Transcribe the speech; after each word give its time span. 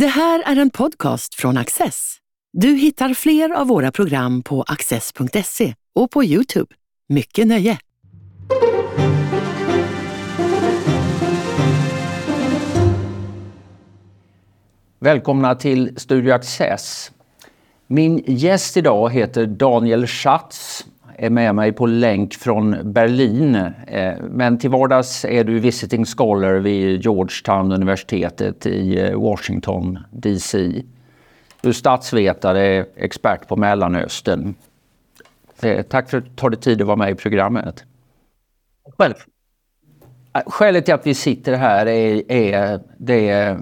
Det 0.00 0.06
här 0.06 0.42
är 0.46 0.56
en 0.56 0.70
podcast 0.70 1.34
från 1.34 1.56
Access. 1.56 2.16
Du 2.52 2.68
hittar 2.68 3.14
fler 3.14 3.50
av 3.50 3.66
våra 3.66 3.92
program 3.92 4.42
på 4.42 4.62
access.se 4.62 5.74
och 5.94 6.10
på 6.10 6.24
Youtube. 6.24 6.74
Mycket 7.08 7.46
nöje! 7.46 7.78
Välkomna 14.98 15.54
till 15.54 15.92
Studio 15.96 16.32
Access. 16.32 17.12
Min 17.86 18.22
gäst 18.26 18.76
idag 18.76 19.12
heter 19.12 19.46
Daniel 19.46 20.06
Schatz 20.06 20.86
är 21.18 21.30
med 21.30 21.54
mig 21.54 21.72
på 21.72 21.86
länk 21.86 22.34
från 22.34 22.92
Berlin. 22.92 23.54
Eh, 23.86 24.14
men 24.30 24.58
till 24.58 24.70
vardags 24.70 25.24
är 25.24 25.44
du 25.44 25.58
visiting 25.58 26.04
scholar 26.04 26.54
vid 26.54 27.04
Georgetown 27.04 27.72
universitetet 27.72 28.66
i 28.66 29.00
eh, 29.00 29.20
Washington 29.20 29.98
DC. 30.10 30.82
Du 31.60 31.68
är 31.68 31.72
statsvetare, 31.72 32.86
expert 32.96 33.48
på 33.48 33.56
Mellanöstern. 33.56 34.54
Eh, 35.62 35.82
tack 35.82 36.10
för 36.10 36.18
att 36.18 36.24
du 36.24 36.30
tar 36.30 36.50
dig 36.50 36.60
tid 36.60 36.80
att 36.80 36.86
vara 36.86 36.96
med 36.96 37.10
i 37.10 37.14
programmet. 37.14 37.84
Själv. 38.98 39.14
Skälet 40.46 40.84
till 40.84 40.94
att 40.94 41.06
vi 41.06 41.14
sitter 41.14 41.54
här 41.54 41.86
är, 41.86 42.32
är 42.32 42.80
det 42.98 43.56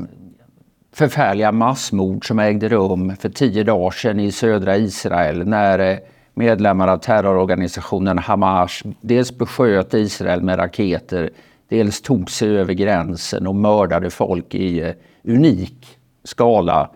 förfärliga 0.93 1.53
massmord 1.53 2.29
som 2.29 2.39
ägde 2.39 2.69
rum 2.69 3.17
för 3.17 3.29
tio 3.29 3.65
dagar 3.65 3.91
sedan 3.91 4.21
i 4.21 4.33
södra 4.33 4.77
Israel 4.77 5.47
när 5.47 6.01
medlemmar 6.35 6.89
av 6.89 6.99
terrororganisationen 6.99 8.19
Hamas 8.19 8.83
dels 9.01 9.39
besköt 9.39 9.95
Israel 9.95 10.43
med 10.43 10.59
raketer, 10.59 11.31
dels 11.69 12.03
tog 12.03 12.31
sig 12.31 12.59
över 12.59 12.75
gränsen 12.75 13.47
och 13.47 13.55
mördade 13.55 14.11
folk 14.11 14.55
i 14.55 14.81
eh, 14.81 14.95
unik 15.25 15.99
skala. 16.25 16.91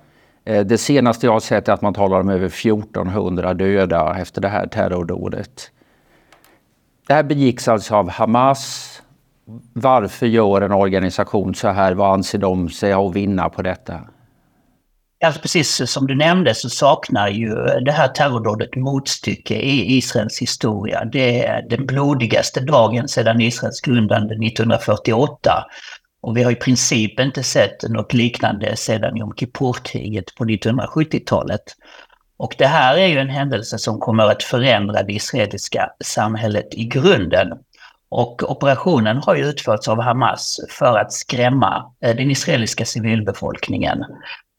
Eh, 0.44 0.66
det 0.66 0.78
senaste 0.78 1.26
jag 1.26 1.32
har 1.32 1.40
sett 1.40 1.68
är 1.68 1.72
att 1.72 1.82
man 1.82 1.94
talar 1.94 2.20
om 2.20 2.28
över 2.28 2.46
1400 2.46 3.54
döda 3.54 4.18
efter 4.18 4.40
det 4.40 4.48
här 4.48 4.66
terrordådet. 4.66 5.70
Det 7.06 7.14
här 7.14 7.22
begicks 7.22 7.68
alltså 7.68 7.94
av 7.94 8.10
Hamas. 8.10 8.94
Varför 9.72 10.26
gör 10.26 10.60
en 10.60 10.72
organisation 10.72 11.54
så 11.54 11.68
här? 11.68 11.94
Vad 11.94 12.12
anser 12.12 12.38
de 12.38 12.68
sig 12.68 12.92
ha 12.92 13.08
att 13.08 13.16
vinna 13.16 13.48
på 13.48 13.62
detta? 13.62 14.00
Alltså 15.24 15.40
precis 15.40 15.90
som 15.90 16.06
du 16.06 16.14
nämnde 16.14 16.54
så 16.54 16.70
saknar 16.70 17.28
ju 17.28 17.54
det 17.84 17.92
här 17.92 18.08
terrordådet 18.08 18.76
motstycke 18.76 19.54
i 19.54 19.96
Israels 19.96 20.42
historia. 20.42 21.04
Det 21.04 21.46
är 21.46 21.68
den 21.68 21.86
blodigaste 21.86 22.60
dagen 22.60 23.08
sedan 23.08 23.40
Israels 23.40 23.80
grundande 23.80 24.34
1948. 24.34 25.64
Och 26.20 26.36
vi 26.36 26.42
har 26.42 26.52
i 26.52 26.56
princip 26.56 27.20
inte 27.20 27.42
sett 27.42 27.82
något 27.82 28.12
liknande 28.12 28.76
sedan 28.76 29.16
Jom 29.16 29.32
Kippur-kriget 29.36 30.34
på 30.34 30.44
1970-talet. 30.44 31.62
Och 32.36 32.54
det 32.58 32.66
här 32.66 32.96
är 32.96 33.06
ju 33.06 33.18
en 33.18 33.28
händelse 33.28 33.78
som 33.78 33.98
kommer 33.98 34.24
att 34.24 34.42
förändra 34.42 35.02
det 35.02 35.12
israeliska 35.12 35.90
samhället 36.04 36.66
i 36.70 36.84
grunden. 36.84 37.48
Och 38.08 38.50
operationen 38.50 39.16
har 39.16 39.34
ju 39.34 39.44
utförts 39.44 39.88
av 39.88 40.02
Hamas 40.02 40.56
för 40.70 40.98
att 40.98 41.12
skrämma 41.12 41.92
eh, 42.00 42.16
den 42.16 42.30
israeliska 42.30 42.84
civilbefolkningen. 42.84 44.04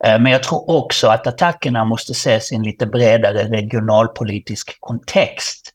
Eh, 0.04 0.20
men 0.20 0.32
jag 0.32 0.44
tror 0.44 0.70
också 0.70 1.08
att 1.08 1.28
attackerna 1.28 1.86
måste 1.86 2.12
ses 2.12 2.52
i 2.52 2.56
en 2.56 2.64
lite 2.64 2.86
bredare 2.86 3.44
regionalpolitisk 3.44 4.78
kontext. 4.80 5.74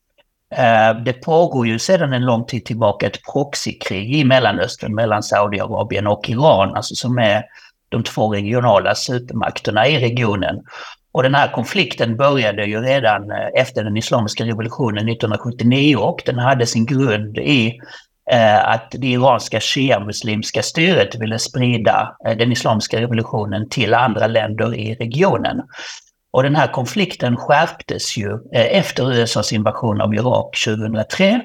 Eh, 0.57 1.03
det 1.05 1.13
pågår 1.13 1.67
ju 1.67 1.79
sedan 1.79 2.13
en 2.13 2.25
lång 2.25 2.47
tid 2.47 2.65
tillbaka 2.65 3.07
ett 3.07 3.23
proxykrig 3.33 4.15
i 4.15 4.25
Mellanöstern 4.25 4.95
mellan 4.95 5.23
Saudiarabien 5.23 6.07
och 6.07 6.31
Iran, 6.31 6.75
alltså 6.75 6.95
som 6.95 7.19
är 7.19 7.45
de 7.89 8.03
två 8.03 8.35
regionala 8.35 8.95
supermakterna 8.95 9.89
i 9.89 9.99
regionen. 9.99 10.63
Och 11.13 11.23
den 11.23 11.35
här 11.35 11.53
konflikten 11.53 12.17
började 12.17 12.65
ju 12.65 12.81
redan 12.81 13.31
eh, 13.31 13.49
efter 13.55 13.85
den 13.85 13.97
islamiska 13.97 14.45
revolutionen 14.45 15.09
1979 15.09 15.97
och 15.97 16.23
den 16.27 16.39
hade 16.39 16.67
sin 16.67 16.87
grund 16.87 17.39
i 17.39 17.81
Eh, 18.31 18.69
att 18.69 18.91
det 18.91 19.07
iranska 19.07 19.61
shia-muslimska 19.61 20.63
styret 20.63 21.15
ville 21.15 21.39
sprida 21.39 22.17
eh, 22.27 22.37
den 22.37 22.53
islamiska 22.53 23.01
revolutionen 23.01 23.69
till 23.69 23.95
andra 23.95 24.27
länder 24.27 24.75
i 24.75 24.95
regionen. 24.95 25.63
Och 26.31 26.43
den 26.43 26.57
här 26.57 26.67
konflikten 26.67 27.37
skärptes 27.37 28.17
ju 28.17 28.33
eh, 28.53 28.79
efter 28.79 29.13
USAs 29.13 29.53
invasion 29.53 30.01
av 30.01 30.15
Irak 30.15 30.57
2003 30.65 31.41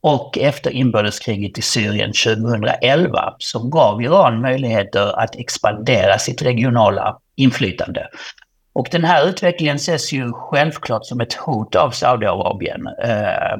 och 0.00 0.38
efter 0.38 0.70
inbördeskriget 0.70 1.58
i 1.58 1.62
Syrien 1.62 2.12
2011 2.12 3.34
som 3.38 3.70
gav 3.70 4.02
Iran 4.02 4.40
möjligheter 4.40 5.20
att 5.20 5.36
expandera 5.36 6.18
sitt 6.18 6.42
regionala 6.42 7.18
inflytande. 7.36 8.08
Och 8.72 8.88
den 8.90 9.04
här 9.04 9.28
utvecklingen 9.28 9.76
ses 9.76 10.12
ju 10.12 10.32
självklart 10.32 11.06
som 11.06 11.20
ett 11.20 11.34
hot 11.34 11.74
av 11.74 11.90
Saudiarabien 11.90 12.86
eh, 12.86 13.56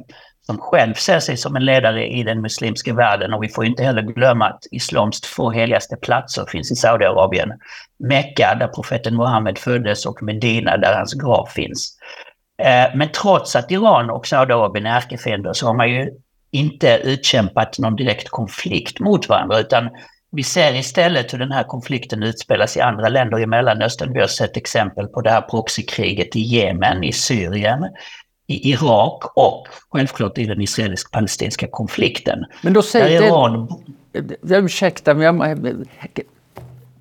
som 0.50 0.58
själv 0.58 0.94
ser 0.94 1.20
sig 1.20 1.36
som 1.36 1.56
en 1.56 1.64
ledare 1.64 2.06
i 2.06 2.22
den 2.22 2.40
muslimska 2.40 2.94
världen. 2.94 3.34
Och 3.34 3.42
vi 3.42 3.48
får 3.48 3.64
inte 3.64 3.82
heller 3.82 4.02
glömma 4.02 4.46
att 4.46 4.66
islams 4.70 5.20
två 5.20 5.50
heligaste 5.50 5.96
platser 5.96 6.46
finns 6.48 6.72
i 6.72 6.76
Saudiarabien. 6.76 7.52
Mecka, 7.98 8.56
där 8.60 8.68
profeten 8.68 9.16
Muhammed 9.16 9.58
föddes, 9.58 10.06
och 10.06 10.22
Medina, 10.22 10.76
där 10.76 10.94
hans 10.94 11.14
grav 11.14 11.46
finns. 11.46 11.98
Eh, 12.62 12.96
men 12.96 13.08
trots 13.12 13.56
att 13.56 13.70
Iran 13.70 14.10
och 14.10 14.26
Saudiarabien 14.26 14.86
är 14.86 14.96
ärkefiender 14.96 15.52
så 15.52 15.66
har 15.66 15.74
man 15.74 15.90
ju 15.90 16.10
inte 16.50 17.00
utkämpat 17.04 17.78
någon 17.78 17.96
direkt 17.96 18.28
konflikt 18.28 19.00
mot 19.00 19.28
varandra, 19.28 19.60
utan 19.60 19.88
vi 20.32 20.42
ser 20.42 20.74
istället 20.74 21.32
hur 21.32 21.38
den 21.38 21.52
här 21.52 21.64
konflikten 21.64 22.22
utspelas 22.22 22.76
i 22.76 22.80
andra 22.80 23.08
länder 23.08 23.38
i 23.38 23.46
Mellanöstern. 23.46 24.12
Vi 24.12 24.20
har 24.20 24.26
sett 24.26 24.56
exempel 24.56 25.06
på 25.06 25.20
det 25.20 25.30
här 25.30 25.40
proxykriget 25.40 26.36
i 26.36 26.40
Jemen, 26.40 27.04
i 27.04 27.12
Syrien 27.12 27.84
i 28.50 28.70
Irak 28.70 29.24
och 29.34 29.66
självklart 29.90 30.38
i 30.38 30.44
den 30.44 30.60
israelisk-palestinska 30.60 31.66
konflikten. 31.70 32.44
Men 32.62 32.72
då 32.72 32.82
säger 32.82 33.22
Iran... 33.22 33.68
det, 34.42 34.56
ursäkta, 34.56 35.14
men 35.14 35.40
jag, 35.40 35.78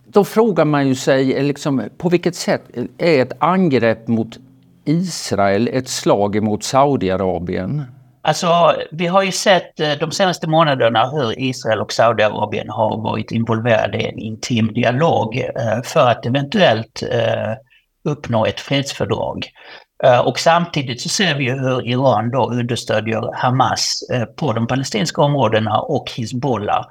då 0.06 0.24
frågar 0.24 0.66
man 0.66 0.88
ju 0.88 0.96
sig 0.96 1.44
liksom, 1.44 1.84
på 1.98 2.10
vilket 2.10 2.36
sätt 2.36 2.64
är 2.98 3.22
ett 3.22 3.34
angrepp 3.40 4.08
mot 4.08 4.38
Israel 4.86 5.70
ett 5.74 5.90
slag 5.90 6.44
mot 6.44 6.64
Saudiarabien? 6.64 7.84
Alltså, 8.22 8.76
vi 8.92 9.08
har 9.08 9.24
ju 9.24 9.32
sett 9.32 9.80
eh, 9.80 9.92
de 10.00 10.12
senaste 10.12 10.48
månaderna 10.48 11.10
hur 11.10 11.40
Israel 11.40 11.80
och 11.80 11.94
Saudiarabien 11.94 12.70
har 12.70 13.02
varit 13.02 13.32
involverade 13.32 13.98
i 13.98 14.08
en 14.08 14.20
intim 14.20 14.74
dialog 14.74 15.38
eh, 15.38 15.82
för 15.84 16.10
att 16.10 16.26
eventuellt 16.26 17.04
eh, 17.12 17.54
uppnå 18.04 18.46
ett 18.46 18.60
fredsfördrag. 18.60 19.48
Eh, 20.04 20.20
och 20.20 20.40
samtidigt 20.40 21.02
så 21.02 21.10
ser 21.10 21.36
vi 21.36 21.44
ju 21.44 21.60
hur 21.60 21.88
Iran 21.88 22.32
då 22.32 22.50
understödjer 22.50 23.32
Hamas 23.34 24.10
eh, 24.14 24.24
på 24.24 24.54
de 24.54 24.68
palestinska 24.68 25.22
områdena 25.22 25.80
och 25.80 26.12
Hizbollah 26.16 26.86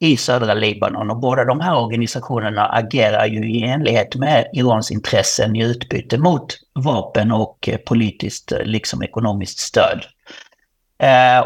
i 0.00 0.16
södra 0.16 0.54
Libanon. 0.54 1.10
Och 1.10 1.16
båda 1.16 1.44
de 1.44 1.60
här 1.60 1.76
organisationerna 1.76 2.66
agerar 2.66 3.26
ju 3.26 3.50
i 3.50 3.62
enlighet 3.62 4.16
med 4.16 4.46
Irans 4.52 4.90
intressen 4.90 5.56
i 5.56 5.64
utbyte 5.64 6.18
mot 6.18 6.46
vapen 6.74 7.32
och 7.32 7.68
eh, 7.68 7.76
politiskt 7.76 8.52
liksom 8.64 9.02
ekonomiskt 9.02 9.58
stöd. 9.58 10.04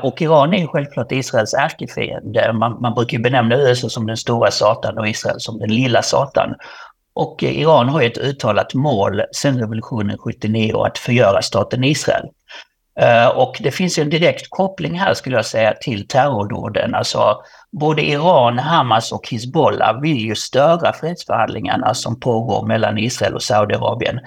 Och 0.03 0.23
Iran 0.23 0.55
är 0.55 0.59
ju 0.59 0.67
självklart 0.67 1.13
Israels 1.13 1.55
ärkefiende. 1.55 2.53
Man, 2.53 2.81
man 2.81 2.95
brukar 2.95 3.19
benämna 3.19 3.57
USA 3.57 3.89
som 3.89 4.07
den 4.07 4.17
stora 4.17 4.51
satan 4.51 4.99
och 4.99 5.09
Israel 5.09 5.41
som 5.41 5.59
den 5.59 5.75
lilla 5.75 6.03
satan. 6.03 6.55
Och 7.19 7.43
Iran 7.43 7.89
har 7.89 8.01
ju 8.01 8.07
ett 8.07 8.19
uttalat 8.19 8.75
mål 8.75 9.23
sedan 9.33 9.59
revolutionen 9.59 10.19
79 10.19 10.83
att 10.83 10.99
förgöra 10.99 11.43
staten 11.43 11.85
Israel. 11.85 12.25
Eh, 13.01 13.29
och 13.29 13.57
det 13.61 13.71
finns 13.71 13.99
ju 13.99 14.03
en 14.03 14.11
direkt 14.11 14.47
koppling 14.51 14.99
här 14.99 15.15
skulle 15.15 15.37
jag 15.37 15.47
säga 15.47 15.75
till 15.81 16.09
terrordåden. 16.09 16.95
Alltså 16.95 17.37
både 17.81 18.03
Iran, 18.03 18.59
Hamas 18.59 19.13
och 19.13 19.29
Hizbollah 19.29 20.01
vill 20.01 20.19
ju 20.19 20.35
störa 20.35 20.93
fredsförhandlingarna 20.93 21.95
som 21.95 22.21
pågår 22.21 22.67
mellan 22.67 22.99
Israel 22.99 23.35
och 23.35 23.43
Saudiarabien 23.43 24.21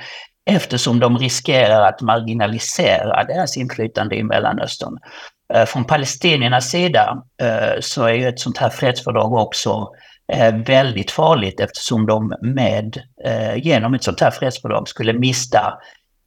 eftersom 0.50 1.00
de 1.00 1.18
riskerar 1.18 1.82
att 1.82 2.02
marginalisera 2.02 3.24
deras 3.24 3.58
inflytande 3.58 4.16
i 4.16 4.24
Mellanöstern. 4.24 4.98
Eh, 5.54 5.66
från 5.66 5.86
palestiniernas 5.86 6.70
sida 6.70 7.24
eh, 7.42 7.80
så 7.80 8.04
är 8.04 8.14
ju 8.14 8.28
ett 8.28 8.40
sånt 8.40 8.58
här 8.58 8.70
fredsfördrag 8.70 9.34
också 9.34 9.88
Eh, 10.34 10.56
väldigt 10.56 11.12
farligt 11.12 11.60
eftersom 11.60 12.06
de 12.06 12.34
med, 12.42 13.02
eh, 13.26 13.58
genom 13.58 13.94
ett 13.94 14.04
sånt 14.04 14.22
här 14.22 14.32
fredsfördrag 14.32 14.88
skulle 14.88 15.14
mista 15.14 15.74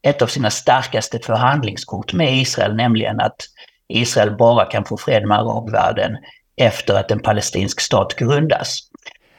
ett 0.03 0.23
av 0.23 0.27
sina 0.27 0.51
starkaste 0.51 1.19
förhandlingskort 1.19 2.13
med 2.13 2.37
Israel, 2.39 2.77
nämligen 2.77 3.21
att 3.21 3.37
Israel 3.89 4.37
bara 4.37 4.65
kan 4.65 4.85
få 4.85 4.97
fred 4.97 5.27
med 5.27 5.39
arabvärlden 5.39 6.17
efter 6.57 6.95
att 6.95 7.11
en 7.11 7.21
palestinsk 7.21 7.81
stat 7.81 8.17
grundas. 8.17 8.79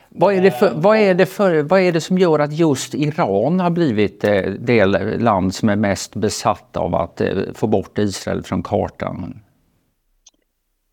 Vad 0.09 0.33
är, 0.33 0.41
det 0.41 0.51
för, 0.51 0.71
vad, 0.75 0.97
är 0.97 1.13
det 1.13 1.25
för, 1.25 1.63
vad 1.63 1.79
är 1.79 1.91
det 1.91 2.01
som 2.01 2.17
gör 2.17 2.39
att 2.39 2.53
just 2.53 2.93
Iran 2.93 3.59
har 3.59 3.69
blivit 3.69 4.23
eh, 4.23 4.41
det 4.59 4.85
land 4.85 5.55
som 5.55 5.69
är 5.69 5.75
mest 5.75 6.15
besatt 6.15 6.77
av 6.77 6.95
att 6.95 7.21
eh, 7.21 7.27
få 7.55 7.67
bort 7.67 7.97
Israel 7.97 8.43
från 8.43 8.63
kartan? 8.63 9.41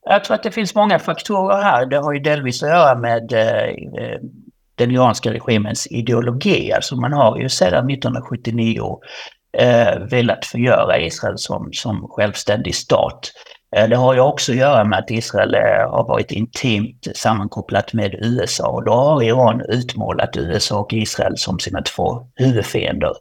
Jag 0.04 0.25
tror 0.25 0.34
att 0.34 0.43
det 0.43 0.50
finns 0.50 0.75
många 0.75 0.99
faktorer 0.99 1.62
här. 1.62 1.87
Det 1.87 1.99
har 1.99 2.12
ju 2.12 2.20
delvis 2.20 2.62
att 2.62 2.69
göra 2.69 2.99
med 2.99 3.32
eh, 3.32 3.69
eh 3.69 4.20
den 4.75 4.90
iranska 4.90 5.32
regimens 5.32 5.87
ideologi. 5.87 6.72
Alltså 6.72 6.96
man 6.96 7.12
har 7.12 7.38
ju 7.38 7.49
sedan 7.49 7.90
1979 7.90 8.99
eh, 9.58 9.99
velat 10.10 10.44
förgöra 10.44 10.99
Israel 10.99 11.38
som, 11.38 11.69
som 11.72 12.08
självständig 12.08 12.75
stat. 12.75 13.32
Eh, 13.76 13.88
det 13.88 13.96
har 13.96 14.14
ju 14.14 14.20
också 14.20 14.52
att 14.52 14.58
göra 14.58 14.84
med 14.84 14.99
att 14.99 15.10
Israel 15.10 15.54
eh, 15.54 15.90
har 15.90 16.08
varit 16.08 16.32
intimt 16.32 17.06
sammankopplat 17.14 17.93
med 17.93 18.14
USA 18.14 18.69
och 18.69 18.84
då 18.84 18.93
har 18.93 19.22
Iran 19.22 19.62
utmålat 19.69 20.37
USA 20.37 20.81
och 20.81 20.93
Israel 20.93 21.38
som 21.38 21.58
sina 21.58 21.82
två 21.82 22.26
huvudfiender. 22.34 23.12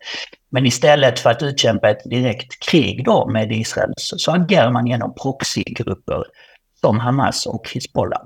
Men 0.51 0.65
istället 0.65 1.19
för 1.19 1.29
att 1.29 1.43
utkämpa 1.43 1.89
ett 1.89 2.03
direkt 2.09 2.69
krig 2.69 3.05
då 3.05 3.27
med 3.27 3.51
Israel 3.51 3.93
så, 3.97 4.17
så 4.17 4.31
agerar 4.31 4.71
man 4.71 4.87
genom 4.87 5.13
proxygrupper 5.13 6.23
som 6.81 6.99
Hamas 6.99 7.45
och 7.45 7.69
Hizbollah. 7.73 8.21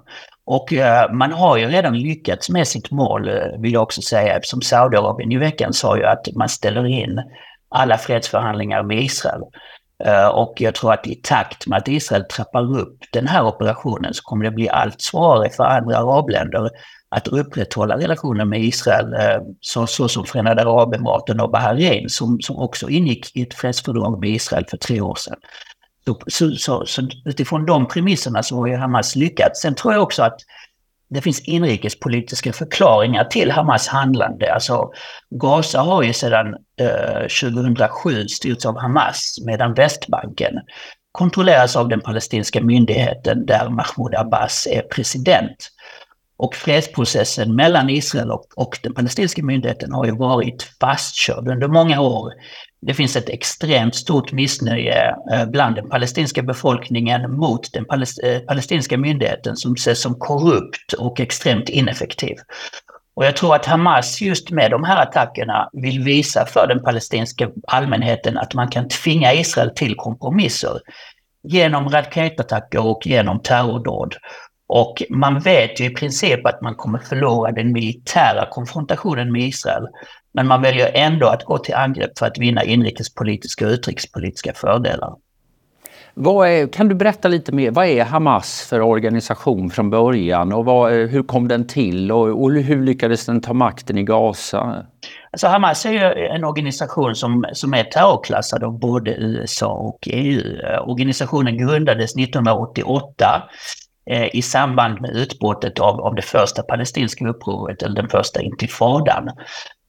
Och 0.45 0.73
eh, 0.73 1.11
man 1.11 1.31
har 1.31 1.57
ju 1.57 1.67
redan 1.67 1.99
lyckats 1.99 2.49
med 2.49 2.67
sitt 2.67 2.91
mål, 2.91 3.29
eh, 3.29 3.59
vill 3.59 3.73
jag 3.73 3.83
också 3.83 4.01
säga, 4.01 4.35
eftersom 4.35 4.61
Saudiarabien 4.61 5.31
i 5.31 5.37
veckan 5.37 5.73
sa 5.73 5.97
ju 5.97 6.03
att 6.03 6.27
man 6.35 6.49
ställer 6.49 6.85
in 6.85 7.21
alla 7.69 7.97
fredsförhandlingar 7.97 8.83
med 8.83 9.03
Israel. 9.03 9.41
Eh, 10.03 10.27
och 10.27 10.53
jag 10.57 10.75
tror 10.75 10.93
att 10.93 11.07
i 11.07 11.15
takt 11.15 11.67
med 11.67 11.77
att 11.77 11.87
Israel 11.87 12.23
trappar 12.23 12.77
upp 12.79 12.97
den 13.11 13.27
här 13.27 13.45
operationen 13.45 14.13
så 14.13 14.23
kommer 14.23 14.45
det 14.45 14.51
bli 14.51 14.69
allt 14.69 15.01
svårare 15.01 15.49
för 15.49 15.63
andra 15.63 15.97
arabländer 15.97 16.69
att 17.09 17.27
upprätthålla 17.27 17.97
relationer 17.97 18.45
med 18.45 18.63
Israel, 18.63 19.13
eh, 19.13 19.41
så, 19.61 19.87
så 19.87 20.07
som 20.07 20.25
Förenade 20.25 20.61
Arabemiraten 20.61 21.39
och 21.39 21.51
Bahrain 21.51 22.09
som, 22.09 22.39
som 22.41 22.57
också 22.57 22.89
ingick 22.89 23.35
i 23.35 23.41
ett 23.41 23.53
fredsfördrag 23.53 24.19
med 24.19 24.29
Israel 24.29 24.65
för 24.69 24.77
tre 24.77 25.01
år 25.01 25.15
sedan. 25.15 25.37
Så, 26.27 26.51
så, 26.57 26.85
så, 26.85 27.07
utifrån 27.25 27.65
de 27.65 27.87
premisserna 27.87 28.43
så 28.43 28.55
har 28.55 28.67
ju 28.67 28.75
Hamas 28.75 29.15
lyckats. 29.15 29.61
Sen 29.61 29.75
tror 29.75 29.93
jag 29.93 30.03
också 30.03 30.23
att 30.23 30.37
det 31.09 31.21
finns 31.21 31.39
inrikespolitiska 31.39 32.53
förklaringar 32.53 33.23
till 33.23 33.51
Hamas 33.51 33.87
handlande. 33.87 34.53
Alltså, 34.53 34.91
Gaza 35.29 35.81
har 35.81 36.03
ju 36.03 36.13
sedan 36.13 36.55
eh, 36.79 37.27
2007 37.51 38.27
styrts 38.27 38.65
av 38.65 38.77
Hamas 38.77 39.37
medan 39.45 39.73
Västbanken 39.73 40.53
kontrolleras 41.11 41.75
av 41.75 41.89
den 41.89 42.01
palestinska 42.01 42.61
myndigheten 42.61 43.45
där 43.45 43.69
Mahmoud 43.69 44.15
Abbas 44.15 44.67
är 44.71 44.81
president. 44.81 45.71
Och 46.37 46.55
fredsprocessen 46.55 47.55
mellan 47.55 47.89
Israel 47.89 48.31
och, 48.31 48.45
och 48.55 48.79
den 48.83 48.93
palestinska 48.93 49.43
myndigheten 49.43 49.93
har 49.93 50.05
ju 50.05 50.11
varit 50.11 50.63
fastkörd 50.79 51.47
under 51.47 51.67
många 51.67 52.01
år. 52.01 52.33
Det 52.85 52.93
finns 52.93 53.15
ett 53.15 53.29
extremt 53.29 53.95
stort 53.95 54.31
missnöje 54.31 55.15
eh, 55.33 55.45
bland 55.45 55.75
den 55.75 55.89
palestinska 55.89 56.43
befolkningen 56.43 57.31
mot 57.31 57.73
den 57.73 57.85
eh, 58.23 58.39
palestinska 58.39 58.97
myndigheten 58.97 59.55
som 59.55 59.73
ses 59.73 60.01
som 60.01 60.15
korrupt 60.15 60.93
och 60.93 61.19
extremt 61.19 61.69
ineffektiv. 61.69 62.35
Och 63.15 63.25
jag 63.25 63.35
tror 63.35 63.55
att 63.55 63.65
Hamas 63.65 64.21
just 64.21 64.51
med 64.51 64.71
de 64.71 64.83
här 64.83 65.01
attackerna 65.01 65.69
vill 65.73 66.03
visa 66.03 66.45
för 66.45 66.67
den 66.67 66.83
palestinska 66.83 67.49
allmänheten 67.67 68.37
att 68.37 68.53
man 68.53 68.67
kan 68.67 68.87
tvinga 68.87 69.33
Israel 69.33 69.71
till 69.75 69.95
kompromisser 69.95 70.79
genom 71.43 71.89
raketattacker 71.89 72.85
och 72.85 73.07
genom 73.07 73.39
terrordåd. 73.39 74.15
Och 74.67 75.03
man 75.09 75.39
vet 75.39 75.79
ju 75.79 75.85
i 75.85 75.89
princip 75.89 76.45
att 76.45 76.61
man 76.61 76.75
kommer 76.75 76.99
förlora 76.99 77.51
den 77.51 77.71
militära 77.71 78.49
konfrontationen 78.49 79.31
med 79.31 79.41
Israel. 79.41 79.87
Men 80.35 80.47
man 80.47 80.61
väljer 80.61 80.91
ändå 80.93 81.27
att 81.27 81.43
gå 81.43 81.57
till 81.57 81.75
angrepp 81.75 82.19
för 82.19 82.25
att 82.25 82.37
vinna 82.37 82.63
inrikespolitiska 82.63 83.65
och 83.65 83.71
utrikespolitiska 83.71 84.53
fördelar. 84.53 85.15
Är, 86.17 86.67
kan 86.73 86.87
du 86.87 86.95
berätta 86.95 87.27
lite 87.27 87.51
mer, 87.51 87.71
vad 87.71 87.85
är 87.85 88.03
Hamas 88.03 88.67
för 88.69 88.81
organisation 88.81 89.69
från 89.69 89.89
början 89.89 90.53
och 90.53 90.65
vad, 90.65 90.91
hur 90.91 91.23
kom 91.23 91.47
den 91.47 91.67
till 91.67 92.11
och, 92.11 92.43
och, 92.43 92.51
hur 92.53 92.85
lyckades 92.85 93.25
den 93.25 93.41
ta 93.41 93.53
makten 93.53 93.97
i 93.97 94.03
Gaza? 94.03 94.85
Alltså 95.31 95.47
Hamas 95.47 95.85
är 95.85 95.91
ju 95.91 96.27
en 96.27 96.43
organisation 96.43 97.15
som, 97.15 97.45
som 97.53 97.73
är 97.73 97.83
terrorklassad 97.83 98.63
av 98.63 98.79
både 98.79 99.11
USA 99.11 99.71
och 99.71 99.99
EU. 100.11 100.41
Organisationen 100.85 101.57
grundades 101.57 102.15
1988 102.15 103.43
Eh, 104.09 104.35
i 104.35 104.41
samband 104.41 105.01
med 105.01 105.11
utbrottet 105.15 105.79
av, 105.79 106.01
av 106.01 106.15
det 106.15 106.21
första 106.21 106.63
palestinska 106.63 107.27
upproret, 107.27 107.81
eller 107.81 107.95
den 107.95 108.09
första 108.09 108.41
intifadan. 108.41 109.29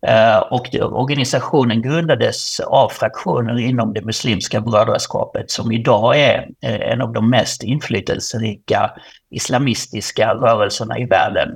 Eh, 0.07 0.39
och 0.39 0.69
organisationen 0.75 1.83
grundades 1.83 2.61
av 2.61 2.89
fraktioner 2.89 3.59
inom 3.59 3.93
det 3.93 4.05
muslimska 4.05 4.61
brödraskapet 4.61 5.51
som 5.51 5.73
idag 5.73 6.19
är 6.19 6.49
eh, 6.63 6.93
en 6.93 7.03
av 7.03 7.13
de 7.13 7.31
mest 7.31 7.63
inflytelserika 7.63 8.91
islamistiska 9.31 10.35
rörelserna 10.35 10.99
i 10.99 11.05
världen. 11.05 11.49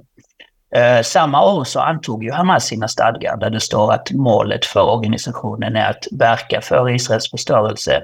Eh, 0.75 1.02
samma 1.02 1.44
år 1.44 1.64
så 1.64 1.81
antog 1.81 2.25
ju 2.25 2.32
Hamas 2.32 2.64
sina 2.64 2.88
stadgar 2.88 3.37
där 3.37 3.50
det 3.50 3.61
står 3.61 3.93
att 3.93 4.11
målet 4.11 4.64
för 4.64 4.82
organisationen 4.82 5.76
är 5.76 5.91
att 5.91 6.06
verka 6.11 6.61
för 6.61 6.91
Israels 6.91 7.31
förstörelse 7.31 8.03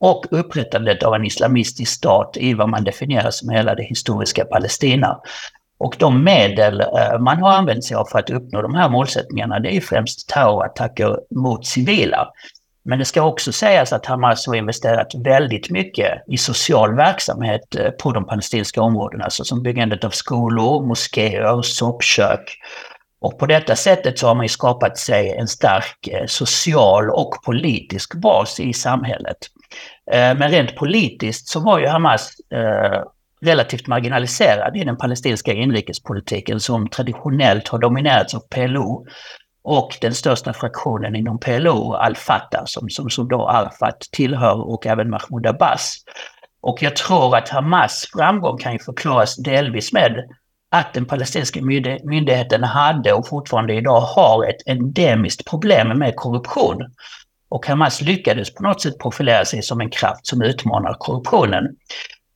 och 0.00 0.26
upprättandet 0.30 1.02
av 1.02 1.14
en 1.14 1.24
islamistisk 1.24 1.92
stat 1.92 2.36
i 2.36 2.54
vad 2.54 2.68
man 2.68 2.84
definierar 2.84 3.30
som 3.30 3.48
hela 3.48 3.74
det 3.74 3.82
historiska 3.82 4.44
Palestina. 4.44 5.18
Och 5.78 5.96
de 5.98 6.24
medel 6.24 6.80
eh, 6.80 7.18
man 7.20 7.42
har 7.42 7.52
använt 7.52 7.84
sig 7.84 7.96
av 7.96 8.04
för 8.04 8.18
att 8.18 8.30
uppnå 8.30 8.62
de 8.62 8.74
här 8.74 8.88
målsättningarna 8.88 9.60
det 9.60 9.76
är 9.76 9.80
främst 9.80 10.28
terrorattacker 10.28 11.18
mot 11.30 11.66
civila. 11.66 12.28
Men 12.84 12.98
det 12.98 13.04
ska 13.04 13.22
också 13.22 13.52
sägas 13.52 13.92
att 13.92 14.06
Hamas 14.06 14.46
har 14.46 14.54
investerat 14.54 15.14
väldigt 15.14 15.70
mycket 15.70 16.22
i 16.26 16.36
social 16.36 16.96
verksamhet 16.96 17.74
eh, 17.74 17.90
på 17.90 18.12
de 18.12 18.26
palestinska 18.26 18.82
områdena, 18.82 19.24
alltså 19.24 19.44
såsom 19.44 19.62
byggandet 19.62 20.04
av 20.04 20.10
skolor, 20.10 20.86
moskéer, 20.86 21.62
soppkök. 21.62 22.58
Och 23.20 23.38
på 23.38 23.46
detta 23.46 23.76
sättet 23.76 24.18
så 24.18 24.26
har 24.26 24.34
man 24.34 24.48
skapat 24.48 24.98
sig 24.98 25.36
en 25.36 25.48
stark 25.48 26.08
eh, 26.08 26.26
social 26.26 27.10
och 27.10 27.34
politisk 27.44 28.14
bas 28.14 28.60
i 28.60 28.72
samhället. 28.72 29.36
Men 30.12 30.50
rent 30.50 30.76
politiskt 30.76 31.48
så 31.48 31.60
var 31.60 31.78
ju 31.78 31.86
Hamas 31.86 32.32
relativt 33.40 33.86
marginaliserad 33.86 34.76
i 34.76 34.84
den 34.84 34.96
palestinska 34.96 35.52
inrikespolitiken 35.52 36.60
som 36.60 36.88
traditionellt 36.88 37.68
har 37.68 37.78
dominerats 37.78 38.34
av 38.34 38.40
PLO 38.40 39.06
och 39.62 39.98
den 40.00 40.14
största 40.14 40.52
fraktionen 40.52 41.16
inom 41.16 41.38
PLO, 41.38 41.92
al-Fatah, 41.94 42.64
som, 42.64 42.90
som, 42.90 43.10
som 43.10 43.28
då 43.28 43.48
Arafat 43.48 44.00
tillhör 44.12 44.70
och 44.70 44.86
även 44.86 45.10
Mahmoud 45.10 45.46
Abbas. 45.46 45.96
Och 46.60 46.82
jag 46.82 46.96
tror 46.96 47.36
att 47.36 47.48
Hamas 47.48 48.08
framgång 48.16 48.58
kan 48.58 48.72
ju 48.72 48.78
förklaras 48.78 49.36
delvis 49.36 49.92
med 49.92 50.24
att 50.70 50.94
den 50.94 51.04
palestinska 51.04 51.62
myndigheten 52.04 52.64
hade 52.64 53.12
och 53.12 53.28
fortfarande 53.28 53.74
idag 53.74 54.00
har 54.00 54.48
ett 54.48 54.66
endemiskt 54.66 55.50
problem 55.50 55.98
med 55.98 56.16
korruption. 56.16 56.76
Och 57.48 57.66
Hamas 57.66 58.00
lyckades 58.00 58.54
på 58.54 58.62
något 58.62 58.82
sätt 58.82 58.98
profilera 58.98 59.44
sig 59.44 59.62
som 59.62 59.80
en 59.80 59.90
kraft 59.90 60.26
som 60.26 60.42
utmanar 60.42 60.96
korruptionen. 60.98 61.64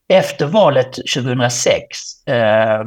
Efter 0.09 0.45
valet 0.45 0.93
2006, 0.93 2.27
eh, 2.27 2.83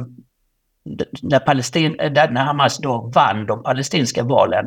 när, 1.21 1.39
Palestin, 1.39 1.99
eh, 1.99 2.11
när 2.11 2.43
Hamas 2.43 2.77
då 2.77 3.11
vann 3.15 3.45
de 3.45 3.63
palestinska 3.63 4.23
valen, 4.23 4.65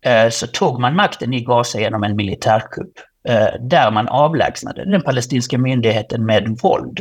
eh, 0.00 0.28
så 0.30 0.46
tog 0.46 0.80
man 0.80 0.96
makten 0.96 1.34
i 1.34 1.40
Gaza 1.44 1.80
genom 1.80 2.04
en 2.04 2.16
militärkupp. 2.16 2.92
Eh, 3.28 3.48
där 3.60 3.90
man 3.90 4.08
avlägsnade 4.08 4.90
den 4.90 5.02
palestinska 5.02 5.58
myndigheten 5.58 6.26
med 6.26 6.58
våld. 6.62 7.00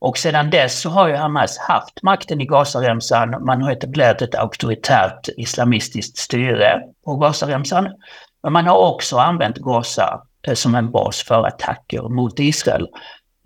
Och 0.00 0.18
sedan 0.18 0.50
dess 0.50 0.80
så 0.80 0.90
har 0.90 1.08
ju 1.08 1.14
Hamas 1.14 1.58
haft 1.58 2.02
makten 2.02 2.40
i 2.40 2.46
Gazaremsan. 2.46 3.44
Man 3.44 3.62
har 3.62 3.72
etablerat 3.72 4.22
ett 4.22 4.34
auktoritärt 4.34 5.28
islamistiskt 5.36 6.18
styre 6.18 6.82
på 7.04 7.16
Gazaremsan. 7.16 7.88
Men 8.42 8.52
man 8.52 8.66
har 8.66 8.76
också 8.76 9.16
använt 9.16 9.58
Gaza 9.58 10.22
eh, 10.46 10.54
som 10.54 10.74
en 10.74 10.90
bas 10.90 11.22
för 11.22 11.46
attacker 11.46 12.08
mot 12.08 12.38
Israel. 12.38 12.86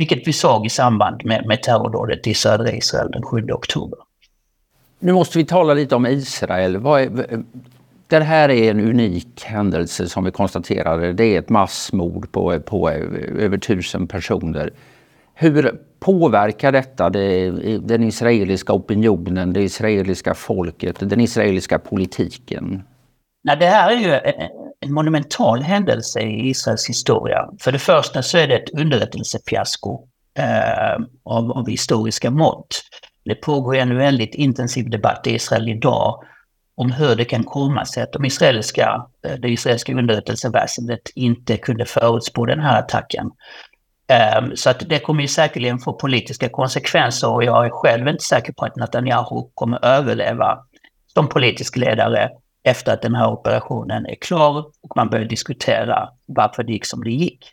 Vilket 0.02 0.28
vi 0.28 0.32
såg 0.32 0.66
i 0.66 0.68
samband 0.68 1.25
med, 1.25 1.47
med 1.47 1.62
terrordådet 1.62 2.26
i 2.26 2.35
södra 2.35 2.73
Israel 2.73 3.11
den 3.11 3.23
7 3.23 3.50
oktober. 3.52 3.99
Nu 4.99 5.12
måste 5.12 5.38
vi 5.38 5.44
tala 5.44 5.75
lite 5.75 5.94
om 5.94 6.06
Israel. 6.06 6.76
Är, 6.76 7.42
det 8.06 8.21
här 8.21 8.49
är 8.49 8.71
en 8.71 8.80
unik 8.80 9.44
händelse 9.44 10.09
som 10.09 10.25
vi 10.25 10.30
konstaterade. 10.30 11.12
Det 11.12 11.25
är 11.25 11.38
ett 11.38 11.49
massmord 11.49 12.32
på, 12.32 12.61
på 12.61 12.90
över 12.90 13.59
tusen 13.59 14.06
personer. 14.06 14.71
Hur 15.35 15.80
påverkar 16.00 16.73
detta 16.73 17.11
det, 17.11 17.50
den 17.78 18.02
israeliska 18.02 18.73
opinionen, 18.73 19.52
det 19.52 19.62
israeliska 19.62 20.35
folket, 20.35 20.97
den 21.00 21.21
israeliska 21.21 21.78
politiken? 21.78 22.82
Nej, 23.44 23.56
det 23.56 23.66
här 23.66 23.90
är 23.90 23.97
ju 23.97 24.21
en 24.83 24.93
monumental 24.93 25.62
händelse 25.62 26.21
i 26.21 26.49
Israels 26.49 26.89
historia. 26.89 27.49
För 27.61 27.73
det 27.73 27.79
första 27.79 28.23
så 28.23 28.39
är 28.39 28.49
det 28.49 28.55
ett 28.55 28.71
underrättelsefiasko 28.81 30.09
eh, 30.39 31.05
av, 31.25 31.53
av 31.53 31.69
historiska 31.69 32.31
mått. 32.31 32.83
Det 33.25 33.35
pågår 33.35 33.77
en 33.77 33.99
väldigt 33.99 34.35
intensiv 34.35 34.91
debatt 34.91 35.27
i 35.27 35.35
Israel 35.35 35.69
idag 35.69 36.23
om 36.75 36.93
hur 36.93 37.17
det 37.17 37.25
kan 37.25 37.45
komma 37.45 37.85
sig 37.85 38.03
att 38.03 38.12
de 38.12 38.25
israeliska, 38.25 39.07
eh, 39.27 39.35
det 39.35 39.49
israeliska 39.49 39.95
underrättelseväsendet 39.95 41.11
inte 41.15 41.57
kunde 41.57 41.85
förutspå 41.85 42.47
den 42.47 42.61
här 42.61 42.79
attacken. 42.79 43.31
Um, 44.39 44.57
så 44.57 44.71
att 44.71 44.89
det 44.89 44.99
kommer 44.99 45.23
ju 45.23 45.29
säkerligen 45.29 45.79
få 45.79 45.93
politiska 45.93 46.49
konsekvenser 46.49 47.31
och 47.31 47.45
jag 47.45 47.67
är 47.67 47.71
själv 47.71 48.09
inte 48.09 48.25
säker 48.25 48.53
på 48.53 48.65
att 48.65 48.77
Netanyahu 48.77 49.51
kommer 49.55 49.85
överleva 49.85 50.59
som 51.15 51.29
politisk 51.29 51.77
ledare 51.77 52.31
efter 52.62 52.92
att 52.92 53.02
den 53.02 53.14
här 53.14 53.31
operationen 53.31 54.07
är 54.07 54.14
klar 54.14 54.59
och 54.59 54.97
man 54.97 55.11
börjar 55.11 55.25
diskutera 55.25 56.09
varför 56.26 56.62
det 56.62 56.73
gick 56.73 56.87
som 56.87 57.04
det 57.04 57.11
gick. 57.11 57.52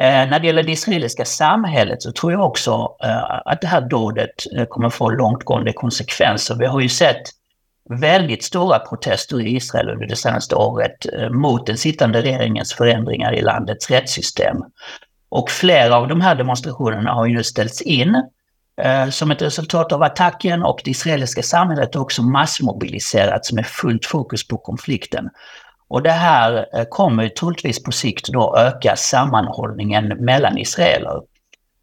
Eh, 0.00 0.28
när 0.30 0.40
det 0.40 0.46
gäller 0.46 0.62
det 0.62 0.72
israeliska 0.72 1.24
samhället 1.24 2.02
så 2.02 2.12
tror 2.12 2.32
jag 2.32 2.46
också 2.46 2.96
eh, 3.04 3.40
att 3.44 3.60
det 3.60 3.66
här 3.66 3.80
dådet 3.80 4.30
eh, 4.56 4.64
kommer 4.64 4.90
få 4.90 5.10
långtgående 5.10 5.72
konsekvenser. 5.72 6.54
Vi 6.54 6.66
har 6.66 6.80
ju 6.80 6.88
sett 6.88 7.22
väldigt 7.90 8.44
stora 8.44 8.78
protester 8.78 9.40
i 9.40 9.56
Israel 9.56 9.88
under 9.88 10.06
det 10.06 10.16
senaste 10.16 10.54
året 10.54 11.06
eh, 11.12 11.30
mot 11.30 11.66
den 11.66 11.76
sittande 11.76 12.22
regeringens 12.22 12.72
förändringar 12.72 13.34
i 13.34 13.42
landets 13.42 13.90
rättssystem. 13.90 14.56
Och 15.28 15.50
flera 15.50 15.96
av 15.96 16.08
de 16.08 16.20
här 16.20 16.34
demonstrationerna 16.34 17.12
har 17.12 17.26
ju 17.26 17.36
nu 17.36 17.44
ställts 17.44 17.82
in 17.82 18.22
Eh, 18.76 19.08
som 19.10 19.30
ett 19.30 19.42
resultat 19.42 19.92
av 19.92 20.02
attacken 20.02 20.62
och 20.62 20.80
det 20.84 20.90
israeliska 20.90 21.42
samhället 21.42 21.94
har 21.94 22.02
också 22.02 22.22
massmobiliserats 22.22 23.52
med 23.52 23.66
fullt 23.66 24.06
fokus 24.06 24.48
på 24.48 24.58
konflikten. 24.58 25.30
Och 25.88 26.02
det 26.02 26.10
här 26.10 26.66
eh, 26.74 26.84
kommer 26.84 27.28
troligtvis 27.28 27.82
på 27.82 27.92
sikt 27.92 28.28
då 28.28 28.56
öka 28.56 28.96
sammanhållningen 28.96 30.08
mellan 30.08 30.58
israeler. 30.58 31.20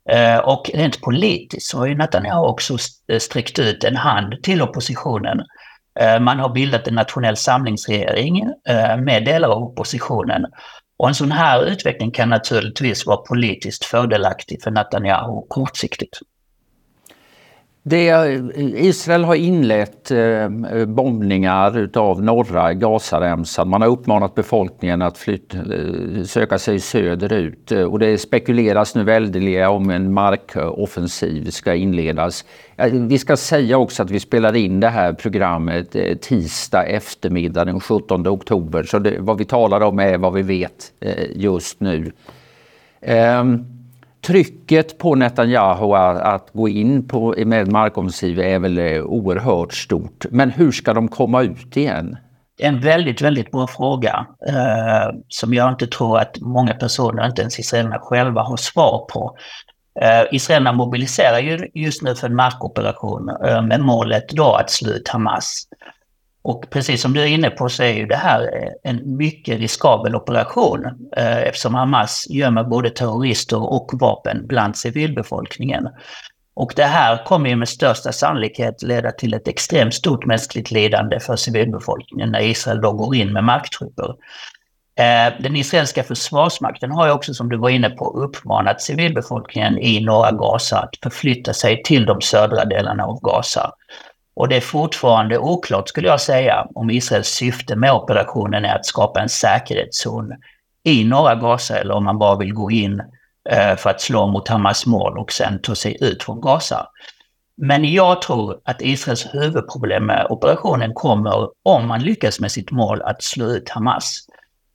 Eh, 0.09 0.37
och 0.37 0.69
rent 0.73 1.01
politiskt 1.01 1.67
så 1.67 1.77
har 1.77 1.85
ju 1.85 1.95
Netanyahu 1.95 2.47
också 2.47 2.77
sträckt 3.19 3.59
ut 3.59 3.83
en 3.83 3.95
hand 3.95 4.43
till 4.43 4.61
oppositionen. 4.61 5.41
Man 6.21 6.39
har 6.39 6.49
bildat 6.49 6.87
en 6.87 6.95
nationell 6.95 7.37
samlingsregering 7.37 8.53
med 8.97 9.25
delar 9.25 9.49
av 9.49 9.63
oppositionen. 9.63 10.45
Och 10.97 11.07
en 11.07 11.15
sån 11.15 11.31
här 11.31 11.63
utveckling 11.65 12.11
kan 12.11 12.29
naturligtvis 12.29 13.05
vara 13.05 13.17
politiskt 13.17 13.85
fördelaktig 13.85 14.63
för 14.63 14.71
Netanyahu 14.71 15.41
kortsiktigt. 15.47 16.19
Det, 17.83 18.39
Israel 18.75 19.23
har 19.23 19.35
inlett 19.35 20.11
eh, 20.11 20.49
bombningar 20.87 21.77
utav 21.77 22.23
norra 22.23 22.73
Gazaremsan. 22.73 23.69
Man 23.69 23.81
har 23.81 23.89
uppmanat 23.89 24.35
befolkningen 24.35 25.01
att 25.01 25.17
flyt, 25.17 25.53
eh, 25.53 26.23
söka 26.23 26.59
sig 26.59 26.79
söderut 26.79 27.71
och 27.71 27.99
det 27.99 28.17
spekuleras 28.17 28.95
nu 28.95 29.03
väldigt 29.03 29.67
om 29.67 29.89
en 29.89 30.13
markoffensiv 30.13 31.49
ska 31.49 31.75
inledas. 31.75 32.45
Vi 32.91 33.19
ska 33.19 33.37
säga 33.37 33.77
också 33.77 34.03
att 34.03 34.11
vi 34.11 34.19
spelar 34.19 34.55
in 34.55 34.79
det 34.79 34.89
här 34.89 35.13
programmet 35.13 35.95
eh, 35.95 36.17
tisdag 36.17 36.83
eftermiddag 36.83 37.65
den 37.65 37.79
17 37.79 38.27
oktober. 38.27 38.83
Så 38.83 38.99
det, 38.99 39.15
vad 39.19 39.37
vi 39.37 39.45
talar 39.45 39.81
om 39.81 39.99
är 39.99 40.17
vad 40.17 40.33
vi 40.33 40.41
vet 40.41 40.91
eh, 40.99 41.25
just 41.35 41.79
nu. 41.79 42.11
Um, 43.41 43.80
trycket 44.21 44.97
på 44.97 45.15
Netanyahu 45.15 45.93
att, 45.93 46.49
gå 46.53 46.69
in 46.69 47.07
på, 47.07 47.35
med 47.45 47.71
markoffensiv 47.71 48.39
är 48.39 48.59
väl 48.59 48.77
eh, 48.77 49.01
oerhört 49.01 49.73
stort. 49.73 50.25
Men 50.31 50.51
hur 50.51 50.71
ska 50.71 50.93
de 50.93 51.07
komma 51.07 51.41
ut 51.41 51.77
igen? 51.77 52.17
En 52.59 52.81
väldigt, 52.81 53.21
väldigt 53.21 53.51
bra 53.51 53.67
fråga 53.67 54.25
eh, 54.47 55.15
som 55.27 55.53
jag 55.53 55.69
inte 55.69 55.87
tror 55.87 56.19
att 56.19 56.39
många 56.41 56.73
personer, 56.73 57.25
inte 57.25 57.41
ens 57.41 57.59
israelerna 57.59 57.99
själva, 57.99 58.41
har 58.41 58.57
svar 58.57 59.05
på. 59.13 59.37
Eh, 60.01 60.23
israelerna 60.31 60.73
mobiliserar 60.73 61.39
ju 61.39 61.69
just 61.73 62.01
nu 62.01 62.15
för 62.15 62.27
en 62.27 62.35
markoperation 62.35 63.29
eh, 63.45 63.61
med 63.61 63.81
målet 63.81 64.29
då 64.29 64.53
att 64.53 64.69
slå 64.69 64.91
ut 64.91 65.07
Hamas. 65.07 65.67
Och 66.43 66.69
precis 66.69 67.01
som 67.01 67.13
du 67.13 67.21
är 67.21 67.25
inne 67.25 67.49
på 67.49 67.69
så 67.69 67.83
är 67.83 67.93
ju 67.93 68.05
det 68.05 68.15
här 68.15 68.49
en 68.83 69.17
mycket 69.17 69.59
riskabel 69.59 70.15
operation 70.15 70.85
eh, 71.17 71.37
eftersom 71.37 71.75
Hamas 71.75 72.27
gömmer 72.29 72.63
både 72.63 72.89
terrorister 72.89 73.73
och 73.73 73.91
vapen 73.93 74.47
bland 74.47 74.77
civilbefolkningen. 74.77 75.89
Och 76.53 76.73
det 76.75 76.83
här 76.83 77.25
kommer 77.25 77.49
ju 77.49 77.55
med 77.55 77.69
största 77.69 78.11
sannolikhet 78.11 78.83
leda 78.83 79.11
till 79.11 79.33
ett 79.33 79.47
extremt 79.47 79.93
stort 79.93 80.25
mänskligt 80.25 80.71
lidande 80.71 81.19
för 81.19 81.35
civilbefolkningen 81.35 82.31
när 82.31 82.41
Israel 82.41 82.81
då 82.81 82.91
går 82.91 83.15
in 83.15 83.33
med 83.33 83.43
marktrupper. 83.43 84.15
Eh, 84.95 85.33
den 85.39 85.55
israeliska 85.55 86.03
försvarsmakten 86.03 86.91
har 86.91 87.05
ju 87.05 87.11
också, 87.11 87.33
som 87.33 87.49
du 87.49 87.57
var 87.57 87.69
inne 87.69 87.89
på, 87.89 88.05
uppmanat 88.05 88.81
civilbefolkningen 88.81 89.77
i 89.77 90.05
norra 90.05 90.31
Gaza 90.31 90.79
att 90.79 90.97
förflytta 91.03 91.53
sig 91.53 91.83
till 91.83 92.05
de 92.05 92.21
södra 92.21 92.65
delarna 92.65 93.03
av 93.03 93.19
Gaza. 93.21 93.71
Och 94.33 94.47
det 94.47 94.55
är 94.55 94.61
fortfarande 94.61 95.37
oklart 95.37 95.89
skulle 95.89 96.07
jag 96.07 96.21
säga 96.21 96.67
om 96.75 96.89
Israels 96.89 97.27
syfte 97.27 97.75
med 97.75 97.93
operationen 97.93 98.65
är 98.65 98.75
att 98.75 98.85
skapa 98.85 99.19
en 99.19 99.29
säkerhetszon 99.29 100.33
i 100.83 101.03
norra 101.03 101.35
Gaza 101.35 101.77
eller 101.77 101.93
om 101.93 102.03
man 102.03 102.19
bara 102.19 102.37
vill 102.37 102.53
gå 102.53 102.71
in 102.71 103.01
eh, 103.49 103.75
för 103.75 103.89
att 103.89 104.01
slå 104.01 104.27
mot 104.27 104.47
Hamas 104.47 104.85
mål 104.85 105.17
och 105.17 105.31
sen 105.31 105.61
ta 105.61 105.75
sig 105.75 105.97
ut 106.01 106.23
från 106.23 106.41
Gaza. 106.41 106.87
Men 107.57 107.93
jag 107.93 108.21
tror 108.21 108.59
att 108.63 108.81
Israels 108.81 109.27
huvudproblem 109.33 110.05
med 110.05 110.27
operationen 110.29 110.93
kommer 110.93 111.49
om 111.63 111.87
man 111.87 112.03
lyckas 112.03 112.39
med 112.39 112.51
sitt 112.51 112.71
mål 112.71 113.01
att 113.01 113.23
slå 113.23 113.45
ut 113.45 113.69
Hamas. 113.69 114.25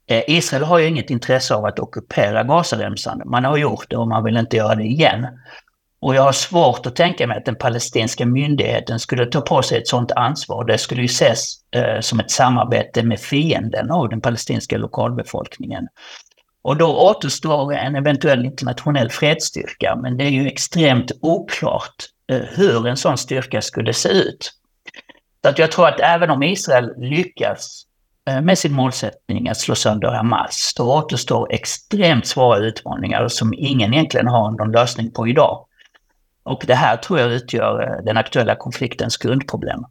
Eh, 0.07 0.23
Israel 0.27 0.63
har 0.63 0.79
ju 0.79 0.87
inget 0.87 1.11
intresse 1.11 1.55
av 1.55 1.65
att 1.65 1.79
ockupera 1.79 2.45
Gazaremsan. 2.45 3.23
Man 3.25 3.45
har 3.45 3.57
gjort 3.57 3.91
det 3.91 3.97
och 3.97 4.09
man 4.09 4.25
vill 4.25 4.37
inte 4.37 4.57
göra 4.57 4.75
det 4.75 4.85
igen. 4.85 5.27
Och 6.01 6.15
jag 6.15 6.23
har 6.23 6.33
svårt 6.33 6.87
att 6.87 6.97
tänka 6.97 7.27
mig 7.27 7.37
att 7.37 7.45
den 7.45 7.57
palestinska 7.57 8.27
myndigheten 8.27 8.99
skulle 8.99 9.27
ta 9.27 9.41
på 9.41 9.63
sig 9.63 9.79
ett 9.79 9.89
sådant 9.89 10.13
ansvar. 10.13 10.65
Det 10.65 10.79
skulle 10.79 11.01
ju 11.01 11.07
ses 11.07 11.55
eh, 11.71 12.01
som 12.01 12.21
ett 12.21 12.31
samarbete 12.31 13.03
med 13.03 13.21
fienden 13.21 13.91
av 13.91 14.09
den 14.09 14.21
palestinska 14.21 14.79
lokalbefolkningen. 14.79 15.89
Och 16.63 16.77
då 16.77 16.97
återstår 16.97 17.73
en 17.73 17.97
eventuell 17.97 18.45
internationell 18.45 19.11
fredsstyrka, 19.11 19.97
men 20.03 20.17
det 20.17 20.25
är 20.25 20.31
ju 20.31 20.47
extremt 20.47 21.13
oklart 21.23 21.95
eh, 22.33 22.41
hur 22.41 22.87
en 22.87 22.97
sån 22.97 23.19
styrka 23.19 23.63
skulle 23.63 23.93
se 23.93 24.09
ut. 24.09 24.53
Så 25.43 25.49
att 25.49 25.59
jag 25.59 25.73
tror 25.73 25.89
att 25.89 26.01
även 26.01 26.31
om 26.31 26.43
Israel 26.43 26.93
lyckas 26.97 27.83
eh, 28.29 28.41
med 28.41 28.59
sin 28.59 28.73
målsättning 28.73 29.49
att 29.49 29.57
slå 29.57 29.75
sönder 29.75 30.09
Hamas, 30.09 30.75
då 30.77 30.95
återstår 30.95 31.53
extremt 31.53 32.27
svåra 32.27 32.59
utmaningar 32.59 33.29
som 33.29 33.55
ingen 33.55 33.95
egentligen 33.95 34.27
har 34.27 34.51
någon 34.51 34.73
lösning 34.73 35.11
på 35.11 35.29
idag. 35.29 35.67
Och 36.47 36.65
det 36.67 36.75
här 36.75 36.97
tror 36.97 37.19
jag 37.19 37.33
utgör 37.33 37.83
eh, 37.83 38.05
den 38.05 38.17
aktuella 38.17 38.55
konfliktens 38.55 39.17
grundproblem. 39.17 39.85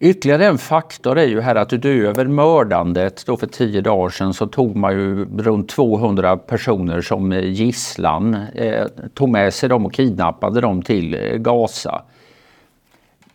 Ytterligare 0.00 0.46
en 0.46 0.58
faktor 0.58 1.18
är 1.18 1.26
ju 1.26 1.40
här 1.40 1.54
att 1.54 1.72
utöver 1.72 2.26
mördandet 2.26 3.26
då 3.26 3.36
för 3.36 3.46
tio 3.46 3.80
dagar 3.80 4.08
sedan 4.08 4.34
så 4.34 4.46
tog 4.46 4.76
man 4.76 4.92
ju 4.92 5.24
runt 5.38 5.68
200 5.68 6.36
personer 6.36 7.00
som 7.00 7.32
eh, 7.32 7.44
gisslan. 7.44 8.34
Eh, 8.54 8.86
tog 9.14 9.28
med 9.28 9.54
sig 9.54 9.68
dem 9.68 9.86
och 9.86 9.94
kidnappade 9.94 10.60
dem 10.60 10.82
till 10.82 11.14
eh, 11.14 11.36
Gaza. 11.36 12.02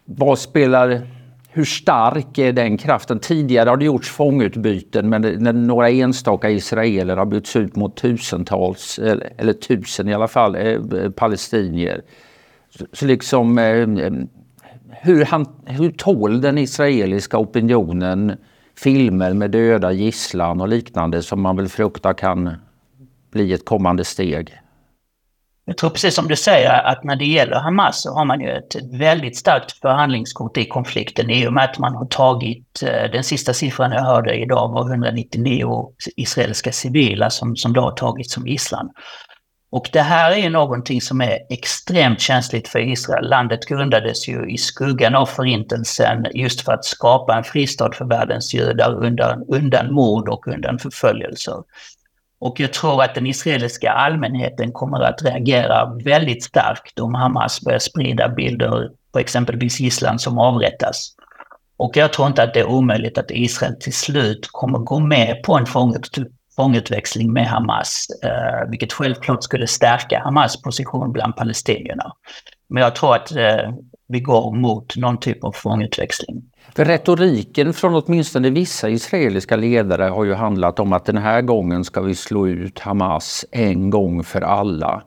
Vad 0.05 0.39
spelar, 0.39 1.01
hur 1.49 1.65
stark 1.65 2.37
är 2.37 2.53
den 2.53 2.77
kraften? 2.77 3.19
Tidigare 3.19 3.69
har 3.69 3.77
det 3.77 3.85
gjorts 3.85 4.09
fångutbyten 4.09 5.09
men 5.09 5.21
när 5.21 5.53
några 5.53 5.89
enstaka 5.89 6.49
israeler 6.49 7.17
har 7.17 7.25
bytts 7.25 7.55
ut 7.55 7.75
mot 7.75 7.97
tusentals, 7.97 8.99
eller, 8.99 9.33
eller 9.37 9.53
tusen 9.53 10.09
i 10.09 10.13
alla 10.13 10.27
fall, 10.27 10.55
eh, 10.55 10.79
palestinier. 11.15 12.01
Så 12.93 13.05
liksom, 13.05 13.57
eh, 13.57 13.87
hur, 15.01 15.25
han, 15.25 15.45
hur 15.65 15.91
tål 15.91 16.41
den 16.41 16.57
israeliska 16.57 17.37
opinionen 17.37 18.37
filmer 18.77 19.33
med 19.33 19.51
döda 19.51 19.91
gisslan 19.91 20.61
och 20.61 20.67
liknande 20.67 21.21
som 21.21 21.41
man 21.41 21.55
väl 21.55 21.69
fruktar 21.69 22.13
kan 22.13 22.55
bli 23.31 23.53
ett 23.53 23.65
kommande 23.65 24.05
steg? 24.05 24.59
Jag 25.69 25.77
tror 25.77 25.89
precis 25.89 26.15
som 26.15 26.27
du 26.27 26.35
säger 26.35 26.83
att 26.83 27.03
när 27.03 27.15
det 27.15 27.25
gäller 27.25 27.59
Hamas 27.59 28.01
så 28.01 28.13
har 28.13 28.25
man 28.25 28.41
ju 28.41 28.49
ett 28.49 28.75
väldigt 28.91 29.37
starkt 29.37 29.71
förhandlingskort 29.71 30.57
i 30.57 30.65
konflikten 30.65 31.29
i 31.29 31.47
och 31.47 31.53
med 31.53 31.63
att 31.63 31.79
man 31.79 31.95
har 31.95 32.05
tagit, 32.05 32.83
eh, 32.83 33.11
den 33.11 33.23
sista 33.23 33.53
siffran 33.53 33.91
jag 33.91 34.01
hörde 34.01 34.35
idag 34.35 34.69
var 34.69 34.89
199 34.89 35.93
israeliska 36.15 36.71
civila 36.71 37.29
som, 37.29 37.55
som 37.55 37.73
då 37.73 37.81
har 37.81 37.91
tagits 37.91 38.33
som 38.33 38.47
gisslan. 38.47 38.89
Och 39.71 39.89
det 39.93 40.01
här 40.01 40.31
är 40.31 40.49
någonting 40.49 41.01
som 41.01 41.21
är 41.21 41.39
extremt 41.49 42.19
känsligt 42.19 42.67
för 42.67 42.79
Israel. 42.79 43.29
Landet 43.29 43.65
grundades 43.65 44.27
ju 44.27 44.49
i 44.49 44.57
skuggan 44.57 45.15
av 45.15 45.25
förintelsen 45.25 46.25
just 46.33 46.61
för 46.61 46.71
att 46.71 46.85
skapa 46.85 47.37
en 47.37 47.43
fristad 47.43 47.91
för 47.91 48.05
världens 48.05 48.53
judar 48.53 49.05
undan, 49.05 49.43
undan 49.47 49.93
mord 49.93 50.29
och 50.29 50.47
undan 50.47 50.79
förföljelser. 50.79 51.63
Och 52.39 52.59
jag 52.59 52.73
tror 52.73 53.03
att 53.03 53.15
den 53.15 53.27
israeliska 53.27 53.91
allmänheten 53.91 54.71
kommer 54.71 55.01
att 55.01 55.23
reagera 55.23 55.93
väldigt 56.03 56.43
starkt 56.43 56.99
om 56.99 57.13
Hamas 57.13 57.61
börjar 57.61 57.79
sprida 57.79 58.29
bilder 58.29 58.89
på 59.11 59.19
exempelvis 59.19 59.79
gisslan 59.79 60.19
som 60.19 60.39
avrättas. 60.39 61.15
Och 61.77 61.97
jag 61.97 62.13
tror 62.13 62.27
inte 62.27 62.43
att 62.43 62.53
det 62.53 62.59
är 62.59 62.69
omöjligt 62.69 63.17
att 63.17 63.31
Israel 63.31 63.75
till 63.79 63.93
slut 63.93 64.47
kommer 64.51 64.79
gå 64.79 64.99
med 64.99 65.43
på 65.43 65.55
en 65.57 65.65
fångutväxling 66.59 67.33
med 67.33 67.47
Hamas, 67.47 68.07
eh, 68.23 68.69
vilket 68.69 68.93
självklart 68.93 69.43
skulle 69.43 69.67
stärka 69.67 70.21
Hamas 70.23 70.61
position 70.61 71.11
bland 71.11 71.35
palestinierna. 71.35 72.11
Men 72.69 72.83
jag 72.83 72.95
tror 72.95 73.15
att 73.15 73.31
eh, 73.31 73.73
vi 74.07 74.19
går 74.19 74.55
mot 74.55 74.95
någon 74.95 75.19
typ 75.19 75.43
av 75.43 75.51
fångutväxling. 75.51 76.43
För 76.75 76.85
retoriken 76.85 77.73
från 77.73 77.95
åtminstone 77.95 78.49
vissa 78.49 78.89
israeliska 78.89 79.55
ledare 79.55 80.03
har 80.03 80.23
ju 80.23 80.33
handlat 80.33 80.79
om 80.79 80.93
att 80.93 81.05
den 81.05 81.17
här 81.17 81.41
gången 81.41 81.83
ska 81.83 82.01
vi 82.01 82.15
slå 82.15 82.47
ut 82.47 82.79
Hamas 82.79 83.45
en 83.51 83.89
gång 83.89 84.23
för 84.23 84.41
alla. 84.41 85.03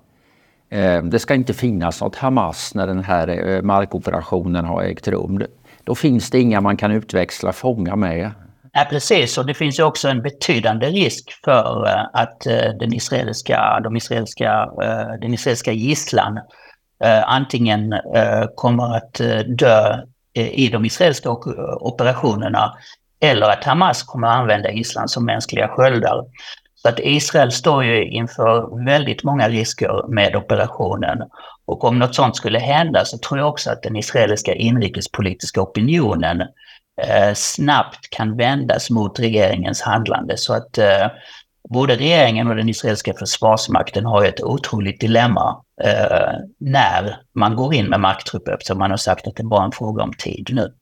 Eh, 0.71 1.03
det 1.03 1.19
ska 1.19 1.35
inte 1.35 1.55
finnas 1.55 2.01
något 2.01 2.17
Hamas 2.17 2.75
när 2.75 2.87
den 2.87 3.05
här 3.05 3.49
eh, 3.49 3.63
markoperationen 3.63 4.65
har 4.65 4.83
ägt 4.83 5.09
rum. 5.09 5.43
då 5.85 5.95
finns 5.95 6.31
det 6.31 6.41
inga 6.41 6.61
man 6.61 6.77
kan 6.77 6.93
utväxla 6.93 7.53
fångar 7.53 7.97
med. 7.97 8.31
Ja, 8.75 8.87
precis, 8.91 9.38
och 9.38 9.47
det 9.47 9.55
finns 9.55 9.79
ju 9.79 9.83
också 9.83 10.09
en 10.09 10.23
betydande 10.23 10.87
risk 10.87 11.33
för 11.45 11.87
eh, 11.87 12.05
att 12.12 12.47
eh, 12.47 12.71
den 12.81 12.95
israeliska, 12.95 13.81
de 13.85 13.97
israeliska, 13.97 14.69
eh, 14.83 15.21
den 15.21 15.35
israeliska 15.35 15.73
gisslan 15.73 16.41
antingen 17.26 17.95
kommer 18.55 18.97
att 18.97 19.21
dö 19.59 19.97
i 20.35 20.69
de 20.69 20.85
israeliska 20.85 21.31
operationerna 21.81 22.73
eller 23.21 23.47
att 23.47 23.64
Hamas 23.64 24.02
kommer 24.02 24.29
att 24.29 24.37
använda 24.37 24.73
gisslan 24.73 25.09
som 25.09 25.25
mänskliga 25.25 25.69
sköldar. 25.69 26.25
Så 26.75 26.88
att 26.88 26.99
Israel 26.99 27.52
står 27.52 27.85
ju 27.85 28.05
inför 28.05 28.85
väldigt 28.85 29.25
många 29.25 29.49
risker 29.49 30.09
med 30.09 30.37
operationen. 30.37 31.19
Och 31.64 31.85
om 31.85 31.99
något 31.99 32.14
sånt 32.14 32.37
skulle 32.37 32.59
hända 32.59 33.05
så 33.05 33.19
tror 33.19 33.38
jag 33.38 33.49
också 33.49 33.71
att 33.71 33.83
den 33.83 33.97
israeliska 33.97 34.55
inrikespolitiska 34.55 35.62
opinionen 35.62 36.43
Eh, 37.03 37.35
snabbt 37.35 38.11
kan 38.11 38.37
vändas 38.37 38.91
mot 38.91 39.21
regeringens 39.21 39.83
handlande. 39.83 40.37
Så 40.37 40.55
att 40.55 40.79
eh, 40.79 41.07
både 41.69 41.97
regeringen 41.97 42.49
och 42.49 42.57
den 42.57 42.69
israeliska 42.69 43.15
försvarsmakten 43.15 44.05
har 44.05 44.25
ett 44.25 44.43
otroligt 44.43 45.01
dilemma 45.01 45.63
eh, 45.83 46.35
när 46.59 47.17
man 47.35 47.57
går 47.57 47.75
in 47.75 47.87
med 47.87 48.01
marktrupper 48.01 48.53
eftersom 48.53 48.79
man 48.79 48.91
har 48.91 48.99
sagt 48.99 49.27
att 49.27 49.37
det 49.37 49.43
är 49.43 49.47
bara 49.47 49.65
en 49.65 49.73
fråga 49.73 50.03
om 50.03 50.13
tid 50.13 50.51
nu 50.53 50.73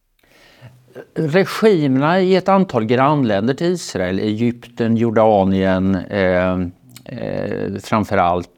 regimerna 1.15 2.21
i 2.21 2.37
ett 2.37 2.49
antal 2.49 2.85
grannländer 2.85 3.55
till 3.55 3.67
Israel, 3.67 4.19
Egypten, 4.19 4.97
Jordanien 4.97 5.95
eh, 5.95 6.61
eh, 7.05 7.75
framför 7.83 8.17
allt, 8.17 8.49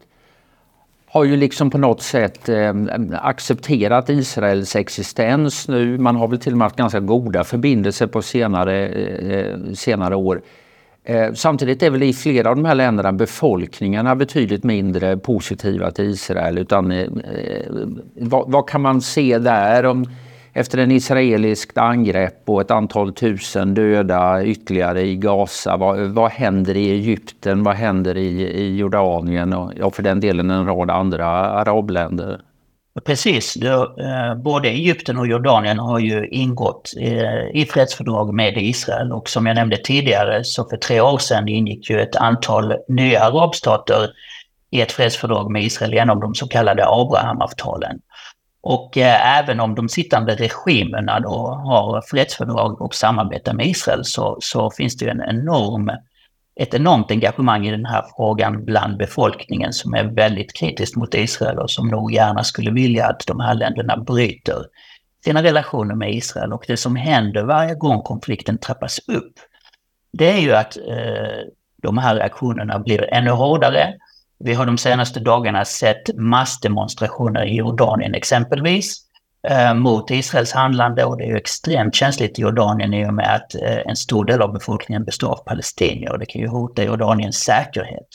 har 1.13 1.23
ju 1.23 1.35
liksom 1.35 1.69
på 1.69 1.77
något 1.77 2.01
sätt 2.01 2.49
eh, 2.49 2.73
accepterat 3.11 4.09
Israels 4.09 4.75
existens 4.75 5.67
nu. 5.67 5.97
Man 5.97 6.15
har 6.15 6.27
väl 6.27 6.39
till 6.39 6.51
och 6.51 6.57
med 6.57 6.65
haft 6.65 6.75
ganska 6.75 6.99
goda 6.99 7.43
förbindelser 7.43 8.07
på 8.07 8.21
senare, 8.21 8.87
eh, 8.87 9.37
eh, 9.37 9.73
senare 9.73 10.15
år. 10.15 10.41
Eh, 11.03 11.33
samtidigt 11.33 11.83
är 11.83 11.89
väl 11.89 12.03
i 12.03 12.13
flera 12.13 12.49
av 12.49 12.55
de 12.55 12.65
här 12.65 12.75
länderna 12.75 13.13
befolkningarna 13.13 14.15
betydligt 14.15 14.63
mindre 14.63 15.17
positiva 15.17 15.91
till 15.91 16.05
Israel. 16.05 16.57
Utan, 16.57 16.91
eh, 16.91 16.99
eh 16.99 17.07
vad, 18.15 18.51
vad, 18.51 18.69
kan 18.69 18.81
man 18.81 19.01
se 19.01 19.37
där? 19.37 19.85
om 19.85 20.05
efter 20.53 20.77
en 20.77 20.91
israeliskt 20.91 21.77
angrepp 21.77 22.41
och 22.45 22.61
ett 22.61 22.71
antal 22.71 23.13
tusen 23.13 23.73
döda 23.73 24.43
ytterligare 24.43 25.01
i 25.01 25.15
Gaza. 25.15 25.77
Vad, 25.77 25.99
vad 25.99 26.31
händer 26.31 26.77
i 26.77 26.91
Egypten? 26.91 27.63
Vad 27.63 27.75
händer 27.75 28.17
i, 28.17 28.41
i 28.41 28.77
Jordanien 28.77 29.53
och 29.53 29.71
ja, 29.75 29.91
för 29.91 30.03
den 30.03 30.19
delen 30.19 30.51
en 30.51 30.65
rad 30.65 30.91
andra 30.91 31.27
arabländer? 31.27 32.39
Precis. 33.05 33.53
då, 33.53 33.95
eh, 33.99 34.35
både 34.35 34.69
Egypten 34.69 35.17
och 35.17 35.27
Jordanien 35.27 35.79
har 35.79 35.99
ju 35.99 36.27
ingått 36.27 36.91
eh, 37.01 37.61
i 37.61 37.67
fredsfördrag 37.69 38.33
med 38.33 38.57
Israel 38.57 39.11
och 39.11 39.29
som 39.29 39.45
jag 39.45 39.55
nämnde 39.55 39.77
tidigare 39.77 40.43
så 40.43 40.69
för 40.69 40.77
tre 40.77 41.01
år 41.01 41.17
sedan 41.17 41.47
ingick 41.47 41.89
ju 41.89 42.01
ett 42.01 42.15
antal 42.15 42.73
nya 42.87 43.23
arabstater 43.23 44.09
i 44.71 44.81
ett 44.81 44.91
fredsfördrag 44.91 45.51
med 45.51 45.63
Israel 45.63 45.93
genom 45.93 46.19
de 46.19 46.35
så 46.35 46.47
kallade 46.47 46.83
Abrahamavtalen. 46.87 47.99
Och 48.63 48.97
eh, 48.97 49.37
även 49.39 49.59
om 49.59 49.75
de 49.75 49.89
sittande 49.89 50.35
regimerna 50.35 51.19
då 51.19 51.47
har 51.65 52.01
fredsfördrag 52.01 52.81
och 52.81 52.95
samarbetar 52.95 53.53
med 53.53 53.67
Israel 53.67 54.05
så, 54.05 54.37
så 54.41 54.71
finns 54.71 54.97
det 54.97 55.05
ju 55.05 55.11
en 55.11 55.21
enorm, 55.21 55.91
ett 56.55 56.73
enormt 56.73 57.11
engagemang 57.11 57.67
i 57.67 57.71
den 57.71 57.85
här 57.85 58.05
frågan 58.15 58.65
bland 58.65 58.97
befolkningen 58.97 59.73
som 59.73 59.93
är 59.93 60.03
väldigt 60.03 60.53
kritiskt 60.53 60.95
mot 60.95 61.13
Israel 61.13 61.59
och 61.59 61.71
som 61.71 61.87
nog 61.87 62.13
gärna 62.13 62.43
skulle 62.43 62.71
vilja 62.71 63.05
att 63.05 63.27
de 63.27 63.39
här 63.39 63.55
länderna 63.55 63.97
bryter 63.97 64.65
sina 65.23 65.43
relationer 65.43 65.95
med 65.95 66.13
Israel. 66.13 66.53
Och 66.53 66.65
det 66.67 66.77
som 66.77 66.95
händer 66.95 67.43
varje 67.43 67.75
gång 67.75 68.01
konflikten 68.01 68.57
trappas 68.57 68.99
upp, 68.99 69.33
det 70.13 70.31
är 70.31 70.39
ju 70.39 70.53
att 70.53 70.77
eh, 70.77 71.41
de 71.81 71.97
här 71.97 72.15
reaktionerna 72.15 72.79
blir 72.79 73.13
ännu 73.13 73.31
hårdare 73.31 73.93
vi 74.43 74.53
har 74.53 74.65
de 74.65 74.77
senaste 74.77 75.19
dagarna 75.19 75.65
sett 75.65 76.15
massdemonstrationer 76.15 77.45
i 77.45 77.55
Jordanien 77.55 78.15
exempelvis 78.15 78.97
eh, 79.47 79.73
mot 79.73 80.11
Israels 80.11 80.51
handlande 80.51 81.05
och 81.05 81.17
det 81.17 81.23
är 81.23 81.27
ju 81.27 81.37
extremt 81.37 81.95
känsligt 81.95 82.39
i 82.39 82.41
Jordanien 82.41 82.93
i 82.93 83.05
och 83.05 83.13
med 83.13 83.35
att 83.35 83.55
eh, 83.55 83.77
en 83.87 83.95
stor 83.95 84.25
del 84.25 84.41
av 84.41 84.53
befolkningen 84.53 85.03
består 85.03 85.31
av 85.31 85.43
palestinier 85.45 86.11
och 86.11 86.19
det 86.19 86.25
kan 86.25 86.41
ju 86.41 86.47
hota 86.47 86.83
Jordaniens 86.83 87.37
säkerhet. 87.37 88.07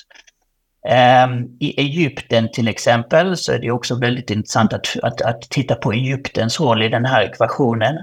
Ehm, 0.89 1.45
I 1.61 1.81
Egypten 1.81 2.49
till 2.53 2.69
exempel 2.69 3.37
så 3.37 3.53
är 3.53 3.59
det 3.59 3.71
också 3.71 3.95
väldigt 3.99 4.31
intressant 4.31 4.73
att, 4.73 4.97
att, 5.03 5.21
att, 5.21 5.41
titta 5.41 5.75
på 5.75 5.93
Egyptens 5.93 6.61
roll 6.61 6.83
i 6.83 6.89
den 6.89 7.05
här 7.05 7.23
ekvationen. 7.23 7.97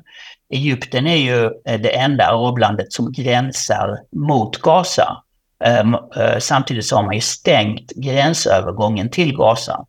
Egypten 0.53 1.07
är 1.07 1.17
ju 1.17 1.43
eh, 1.45 1.81
det 1.81 1.95
enda 1.95 2.25
arablandet 2.25 2.93
som 2.93 3.11
gränsar 3.11 3.97
mot 4.11 4.57
Gaza. 4.57 5.24
Ehm, 5.63 5.93
eh, 5.93 6.37
samtidigt 6.39 6.85
så 6.85 6.95
har 6.95 7.03
man 7.03 7.15
ju 7.15 7.21
stängt 7.21 7.91
gränsövergången 7.91 9.09
till 9.09 9.37
Gaza. 9.37 9.85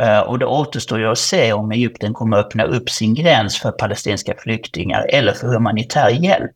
Eh, 0.00 0.20
och 0.20 0.38
det 0.38 0.46
återstår 0.46 0.98
ju 0.98 1.06
att 1.06 1.18
se 1.18 1.52
om 1.52 1.72
Egypten 1.72 2.14
kommer 2.14 2.36
att 2.36 2.46
öppna 2.46 2.64
upp 2.64 2.90
sin 2.90 3.14
gräns 3.14 3.58
för 3.58 3.70
palestinska 3.72 4.34
flyktingar 4.38 5.06
eller 5.08 5.32
för 5.32 5.46
humanitär 5.46 6.08
hjälp. 6.10 6.50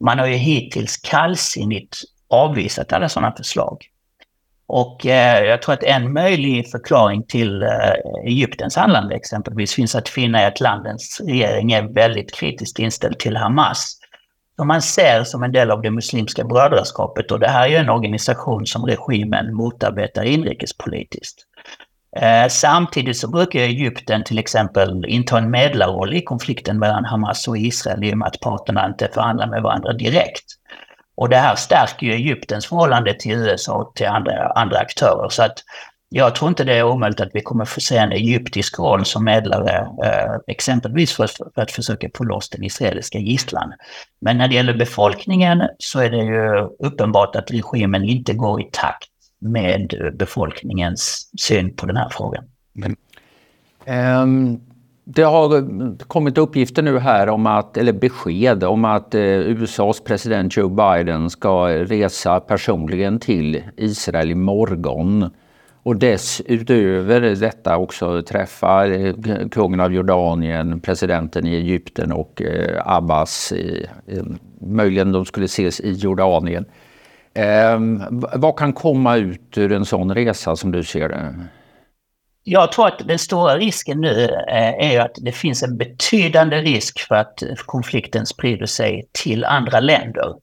Man 0.00 0.18
har 0.18 0.26
ju 0.26 0.34
hittills 0.34 0.96
kallsinnigt 0.96 1.96
avvisat 2.28 2.92
alla 2.92 3.08
sådana 3.08 3.36
förslag. 3.36 3.86
Och 4.68 5.06
eh, 5.06 5.44
jag 5.44 5.62
tror 5.62 5.74
att 5.74 5.82
en 5.82 6.12
möjlig 6.12 6.70
förklaring 6.70 7.22
till 7.22 7.62
eh, 7.62 7.68
Egyptens 8.24 8.76
handlande 8.76 9.14
exempelvis 9.14 9.74
finns 9.74 9.94
att 9.94 10.08
finna 10.08 10.42
i 10.42 10.44
att 10.44 10.60
landets 10.60 11.20
regering 11.20 11.72
är 11.72 11.82
väldigt 11.82 12.34
kritiskt 12.34 12.78
inställd 12.78 13.18
till 13.18 13.36
Hamas 13.36 13.98
som 14.56 14.68
man 14.68 14.82
ser 14.82 15.24
som 15.24 15.42
en 15.42 15.52
del 15.52 15.70
av 15.70 15.82
det 15.82 15.90
muslimska 15.90 16.44
brödraskapet 16.44 17.30
och 17.30 17.40
det 17.40 17.48
här 17.48 17.64
är 17.64 17.68
ju 17.68 17.76
en 17.76 17.90
organisation 17.90 18.66
som 18.66 18.86
regimen 18.86 19.54
motarbetar 19.54 20.22
inrikespolitiskt. 20.22 21.42
Eh, 22.16 22.48
samtidigt 22.48 23.16
så 23.16 23.28
brukar 23.28 23.60
Egypten 23.60 24.24
till 24.24 24.38
exempel 24.38 25.04
inta 25.08 25.38
en 25.38 25.50
medlarroll 25.50 26.14
i 26.14 26.22
konflikten 26.22 26.78
mellan 26.78 27.04
Hamas 27.04 27.48
och 27.48 27.58
Israel 27.58 28.04
i 28.04 28.12
och 28.12 28.18
med 28.18 28.28
att 28.28 28.40
parterna 28.40 28.86
inte 28.86 29.08
förhandlar 29.14 29.46
med 29.46 29.62
varandra 29.62 29.92
direkt. 29.92 30.44
Och 31.16 31.28
det 31.28 31.36
här 31.36 31.54
stärker 31.54 32.06
ju 32.06 32.12
Egyptens 32.12 32.66
förhållande 32.66 33.14
till 33.14 33.32
USA 33.32 33.74
och 33.74 33.94
till 33.94 34.06
andra, 34.06 34.48
andra 34.48 34.78
aktörer. 34.78 35.28
Så 35.28 35.42
att 35.42 35.62
jag 36.08 36.34
tror 36.34 36.48
inte 36.48 36.64
det 36.64 36.74
är 36.74 36.82
omöjligt 36.82 37.20
att 37.20 37.30
vi 37.34 37.40
kommer 37.40 37.64
få 37.64 37.80
se 37.80 37.96
en 37.96 38.12
egyptisk 38.12 38.78
roll 38.78 39.04
som 39.04 39.24
medlare, 39.24 39.88
eh, 40.04 40.36
exempelvis 40.46 41.12
för, 41.12 41.26
för, 41.26 41.62
att 41.62 41.70
försöka 41.70 42.08
få 42.14 42.24
loss 42.24 42.50
den 42.50 42.64
israeliska 42.64 43.18
gisslan. 43.18 43.72
Men 44.20 44.38
när 44.38 44.48
det 44.48 44.54
gäller 44.54 44.74
befolkningen 44.74 45.62
så 45.78 46.00
är 46.00 46.10
det 46.10 46.24
ju 46.24 46.68
uppenbart 46.86 47.36
att 47.36 47.50
regimen 47.50 48.04
inte 48.04 48.34
går 48.34 48.60
i 48.60 48.68
takt 48.72 49.08
med 49.38 49.94
eh, 50.00 50.10
befolkningens 50.10 51.30
syn 51.40 51.76
på 51.76 51.86
den 51.86 51.96
här 51.96 52.08
frågan. 52.08 52.44
Men, 52.72 52.96
um, 54.22 54.60
det 55.04 55.22
har 55.22 56.04
kommit 56.04 56.38
uppgifter 56.38 56.82
nu 56.82 56.98
här 56.98 57.28
om 57.28 57.46
att, 57.46 57.76
eller 57.76 57.92
besked 57.92 58.64
om 58.64 58.84
att 58.84 59.14
eh, 59.14 59.22
USAs 59.22 60.00
president 60.00 60.56
Joe 60.56 60.68
Biden 60.68 61.30
ska 61.30 61.68
resa 61.68 62.40
personligen 62.40 63.18
till 63.18 63.62
Israel 63.76 64.30
imorgon 64.30 65.30
och 65.86 65.96
dessutöver 65.96 67.20
detta 67.20 67.76
också 67.76 68.22
träffa 68.22 68.86
eh, 68.86 69.14
kungen 69.50 69.80
av 69.80 69.94
Jordanien, 69.94 70.80
presidenten 70.80 71.46
i 71.46 71.54
Egypten 71.54 72.12
och 72.12 72.42
eh, 72.42 72.82
Abbas. 72.84 73.52
Möjligen 74.60 75.12
de 75.12 75.24
skulle 75.24 75.44
ses 75.44 75.80
i 75.80 75.92
Jordanien. 75.92 76.64
Ehm, 77.34 78.02
vad 78.34 78.56
kan 78.56 78.72
komma 78.72 79.16
ut 79.16 79.58
ur 79.58 79.72
en 79.72 79.84
sån 79.84 80.14
resa 80.14 80.56
som 80.56 80.72
du 80.72 80.84
ser 80.84 81.08
det? 81.08 81.34
Jag 82.42 82.72
tror 82.72 82.86
att 82.86 83.08
den 83.08 83.18
stora 83.18 83.56
risken 83.56 84.00
nu 84.00 84.24
eh, 84.48 84.92
är 84.92 85.00
att 85.00 85.16
det 85.20 85.32
finns 85.32 85.62
en 85.62 85.76
betydande 85.76 86.56
risk 86.56 87.00
för 87.00 87.14
att 87.14 87.42
konflikten 87.66 88.26
sprider 88.26 88.66
sig 88.66 89.08
till 89.24 89.44
andra 89.44 89.80
länder. 89.80 90.34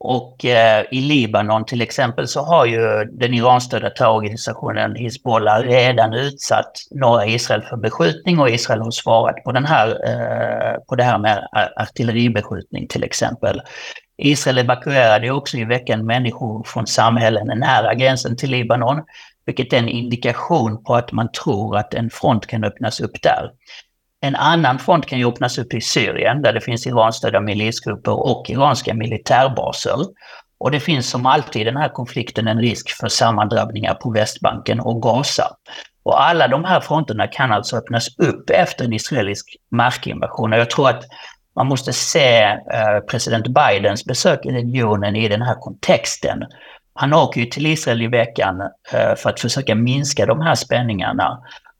Och 0.00 0.44
eh, 0.44 0.84
i 0.90 1.00
Libanon 1.00 1.64
till 1.64 1.82
exempel 1.82 2.28
så 2.28 2.40
har 2.40 2.66
ju 2.66 3.04
den 3.04 3.34
Iranstödda 3.34 3.90
terrororganisationen 3.90 4.94
Hizbollah 4.96 5.60
redan 5.60 6.14
utsatt 6.14 6.72
norra 6.90 7.26
Israel 7.26 7.62
för 7.62 7.76
beskjutning 7.76 8.38
och 8.38 8.50
Israel 8.50 8.80
har 8.80 8.90
svarat 8.90 9.44
på, 9.44 9.52
den 9.52 9.64
här, 9.64 9.88
eh, 9.88 10.78
på 10.88 10.94
det 10.94 11.02
här 11.02 11.18
med 11.18 11.48
artilleribeskjutning 11.76 12.88
till 12.88 13.04
exempel. 13.04 13.60
Israel 14.22 14.58
evakuerade 14.58 15.30
också 15.30 15.56
i 15.56 15.64
veckan 15.64 16.06
människor 16.06 16.64
från 16.64 16.86
samhällen 16.86 17.58
nära 17.58 17.94
gränsen 17.94 18.36
till 18.36 18.50
Libanon, 18.50 19.02
vilket 19.46 19.72
är 19.72 19.78
en 19.78 19.88
indikation 19.88 20.84
på 20.84 20.94
att 20.94 21.12
man 21.12 21.32
tror 21.32 21.76
att 21.76 21.94
en 21.94 22.10
front 22.10 22.46
kan 22.46 22.64
öppnas 22.64 23.00
upp 23.00 23.22
där. 23.22 23.50
En 24.20 24.36
annan 24.36 24.78
front 24.78 25.06
kan 25.06 25.18
ju 25.18 25.28
öppnas 25.28 25.58
upp 25.58 25.74
i 25.74 25.80
Syrien 25.80 26.42
där 26.42 26.52
det 26.52 26.60
finns 26.60 26.86
Iranstödda 26.86 27.40
milisgrupper 27.40 28.26
och 28.26 28.50
iranska 28.50 28.94
militärbaser. 28.94 29.96
Och 30.58 30.70
det 30.70 30.80
finns 30.80 31.10
som 31.10 31.26
alltid 31.26 31.62
i 31.62 31.64
den 31.64 31.76
här 31.76 31.88
konflikten 31.88 32.48
en 32.48 32.60
risk 32.60 32.90
för 32.90 33.08
sammandrabbningar 33.08 33.94
på 33.94 34.10
Västbanken 34.10 34.80
och 34.80 35.02
Gaza. 35.02 35.56
Och 36.02 36.22
alla 36.22 36.48
de 36.48 36.64
här 36.64 36.80
fronterna 36.80 37.26
kan 37.26 37.52
alltså 37.52 37.76
öppnas 37.76 38.18
upp 38.18 38.50
efter 38.50 38.84
en 38.84 38.92
israelisk 38.92 39.56
markinvasion. 39.70 40.52
Och 40.52 40.58
jag 40.58 40.70
tror 40.70 40.88
att 40.88 41.04
man 41.56 41.66
måste 41.66 41.92
se 41.92 42.42
eh, 42.42 43.00
president 43.10 43.46
Bidens 43.46 44.04
besök 44.04 44.46
i 44.46 44.50
regionen 44.50 45.16
i 45.16 45.28
den 45.28 45.42
här 45.42 45.54
kontexten. 45.54 46.44
Han 46.94 47.14
åker 47.14 47.40
ju 47.40 47.46
till 47.46 47.66
Israel 47.66 48.02
i 48.02 48.06
veckan 48.06 48.60
eh, 48.92 49.14
för 49.16 49.30
att 49.30 49.40
försöka 49.40 49.74
minska 49.74 50.26
de 50.26 50.40
här 50.40 50.54
spänningarna. 50.54 51.38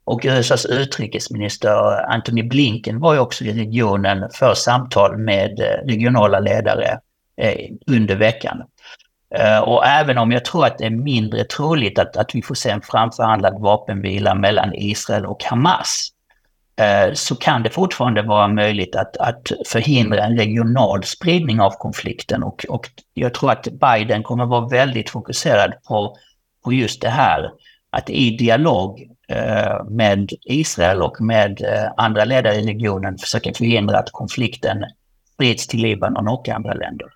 Och 0.09 0.25
USAs 0.25 0.66
utrikesminister 0.66 1.71
Antony 2.12 2.42
Blinken 2.42 3.01
var 3.01 3.14
ju 3.14 3.21
också 3.21 3.44
i 3.44 3.53
regionen 3.53 4.31
för 4.35 4.55
samtal 4.55 5.18
med 5.18 5.61
eh, 5.61 5.87
regionala 5.87 6.40
ledare 6.40 7.01
eh, 7.37 7.71
under 7.87 8.16
veckan. 8.16 8.62
Eh, 9.35 9.59
och 9.59 9.87
även 9.87 10.18
om 10.18 10.33
jag 10.33 10.44
tror 10.44 10.66
att 10.66 10.79
det 10.79 10.85
är 10.85 10.90
mindre 10.90 11.44
troligt 11.44 11.99
att, 11.99 12.16
att 12.16 12.35
vi 12.35 12.42
får 12.42 12.55
se 12.55 12.71
en 12.71 12.83
framförhandlad 12.83 13.61
vapenvila 13.61 14.35
mellan 14.35 14.75
Israel 14.75 15.27
och 15.27 15.44
Hamas, 15.44 16.12
så 17.12 17.37
kan 17.37 17.62
det 17.62 17.71
fortfarande 17.71 18.23
vara 18.23 18.49
möjligt 18.49 18.97
att, 18.97 19.16
att 19.16 19.53
förhindra 19.66 20.25
en 20.25 20.38
regional 20.38 21.05
spridning 21.05 21.61
av 21.61 21.71
konflikten. 21.71 22.42
Och, 22.42 22.66
och 22.68 22.90
jag 23.14 23.35
tror 23.35 23.51
att 23.51 23.68
Biden 23.73 24.23
kommer 24.23 24.47
vara 24.47 24.68
väldigt 24.68 25.11
fokuserad 25.11 25.73
på, 25.88 26.16
på 26.64 26.73
just 26.73 27.01
det 27.01 27.09
här. 27.09 27.51
Att 27.90 28.11
i 28.11 28.37
dialog 28.37 29.09
med 29.88 30.32
Israel 30.44 31.02
och 31.02 31.20
med 31.20 31.60
eh, 31.62 31.92
andra 31.96 32.24
ledare 32.24 32.54
i 32.54 32.66
regionen 32.66 33.18
försöka 33.18 33.52
förhindra 33.54 33.98
att 33.98 34.12
konflikten 34.12 34.84
sprids 35.34 35.66
till 35.66 35.80
Libanon 35.80 36.28
och 36.28 36.48
andra 36.48 36.74
länder. 36.74 37.06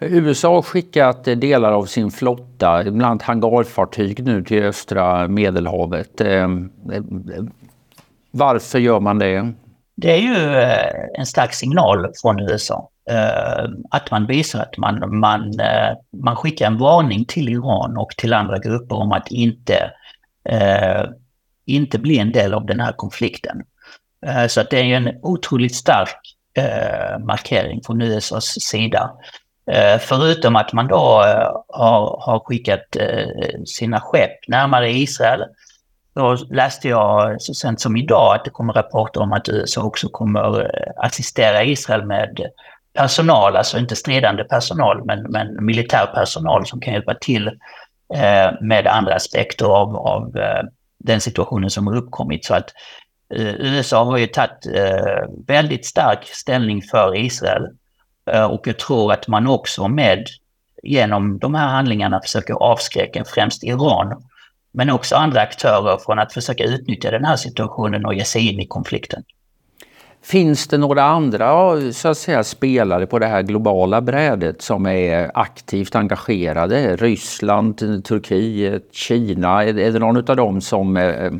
USA 0.00 0.54
har 0.54 0.62
skickat 0.62 1.24
delar 1.24 1.72
av 1.72 1.84
sin 1.84 2.10
flotta, 2.10 2.82
bland 2.82 3.02
annat 3.02 3.22
hangarfartyg 3.22 4.24
nu 4.24 4.44
till 4.44 4.62
östra 4.62 5.28
Medelhavet. 5.28 6.20
Varför 8.30 8.78
gör 8.78 9.00
man 9.00 9.18
det? 9.18 9.52
Det 9.96 10.12
är 10.12 10.18
ju 10.18 10.56
eh, 10.56 11.18
en 11.18 11.26
stark 11.26 11.54
signal 11.54 12.12
från 12.22 12.40
USA. 12.40 12.88
Eh, 13.10 13.70
att 13.90 14.10
man 14.10 14.26
visar 14.26 14.60
att 14.60 14.76
man, 14.78 15.18
man, 15.18 15.60
eh, 15.60 15.96
man 16.22 16.36
skickar 16.36 16.66
en 16.66 16.78
varning 16.78 17.24
till 17.24 17.48
Iran 17.48 17.96
och 17.96 18.10
till 18.16 18.32
andra 18.32 18.58
grupper 18.58 18.96
om 18.96 19.12
att 19.12 19.30
inte, 19.30 19.90
Eh, 20.44 21.04
inte 21.66 21.98
bli 21.98 22.18
en 22.18 22.32
del 22.32 22.54
av 22.54 22.66
den 22.66 22.80
här 22.80 22.92
konflikten. 22.92 23.62
Eh, 24.26 24.46
så 24.46 24.60
att 24.60 24.70
det 24.70 24.78
är 24.78 24.84
ju 24.84 24.94
en 24.94 25.18
otroligt 25.22 25.74
stark 25.74 26.36
eh, 26.54 27.18
markering 27.18 27.80
från 27.86 28.02
USAs 28.02 28.60
sida. 28.60 29.10
Förutom 30.00 30.56
att 30.56 30.72
man 30.72 30.86
då 30.86 30.96
har, 31.68 32.22
har 32.26 32.40
skickat 32.44 32.96
sina 33.66 34.00
skepp 34.00 34.48
närmare 34.48 34.90
Israel 34.90 35.44
då 36.14 36.36
läste 36.50 36.88
jag 36.88 37.42
så 37.42 37.54
sent 37.54 37.80
som 37.80 37.96
idag 37.96 38.34
att 38.34 38.44
det 38.44 38.50
kommer 38.50 38.72
rapporter 38.72 39.20
om 39.20 39.32
att 39.32 39.48
USA 39.48 39.82
också 39.82 40.08
kommer 40.08 40.70
assistera 40.96 41.64
Israel 41.64 42.06
med 42.06 42.50
personal, 42.92 43.56
alltså 43.56 43.78
inte 43.78 43.96
stridande 43.96 44.44
personal, 44.44 45.04
men, 45.04 45.22
men 45.22 45.64
militär 45.64 46.06
personal 46.06 46.66
som 46.66 46.80
kan 46.80 46.92
hjälpa 46.92 47.14
till 47.14 47.50
Eh, 48.14 48.52
med 48.60 48.86
andra 48.86 49.14
aspekter 49.14 49.66
av, 49.66 49.96
av 49.96 50.36
eh, 50.36 50.62
den 50.98 51.20
situationen 51.20 51.70
som 51.70 51.86
har 51.86 51.96
uppkommit. 51.96 52.44
Så 52.44 52.54
att 52.54 52.72
eh, 53.34 53.54
USA 53.54 54.04
har 54.04 54.18
ju 54.18 54.26
tagit 54.26 54.66
väldigt 55.46 55.86
stark 55.86 56.24
ställning 56.24 56.82
för 56.82 57.16
Israel 57.16 57.62
och 58.50 58.66
jag 58.66 58.78
tror 58.78 59.12
att 59.12 59.28
man 59.28 59.46
också 59.46 59.88
med 59.88 60.26
genom 60.82 61.38
de 61.38 61.54
här 61.54 61.68
handlingarna 61.68 62.20
försöker 62.20 62.54
avskräcka 62.54 63.24
främst 63.24 63.64
Iran 63.64 64.22
men 64.72 64.90
också 64.90 65.16
andra 65.16 65.40
aktörer 65.40 65.98
från 65.98 66.18
att 66.18 66.32
försöka 66.32 66.64
utnyttja 66.64 67.10
den 67.10 67.24
här 67.24 67.36
situationen 67.36 68.06
och 68.06 68.14
ge 68.14 68.24
sig 68.24 68.48
in 68.48 68.60
i 68.60 68.66
konflikten. 68.66 69.22
Finns 70.22 70.68
det 70.68 70.78
några 70.78 71.02
andra 71.02 71.76
så 71.92 72.08
att 72.08 72.18
säga, 72.18 72.44
spelare 72.44 73.06
på 73.06 73.18
det 73.18 73.26
här 73.26 73.42
globala 73.42 74.00
brädet 74.00 74.62
som 74.62 74.86
är 74.86 75.30
aktivt 75.34 75.94
engagerade? 75.94 76.96
Ryssland, 76.96 78.04
Turkiet, 78.04 78.94
Kina? 78.94 79.64
Är 79.64 79.72
det 79.72 79.98
någon 79.98 80.16
av 80.16 80.36
dem 80.36 80.60
som 80.60 80.96
eh, 80.96 81.32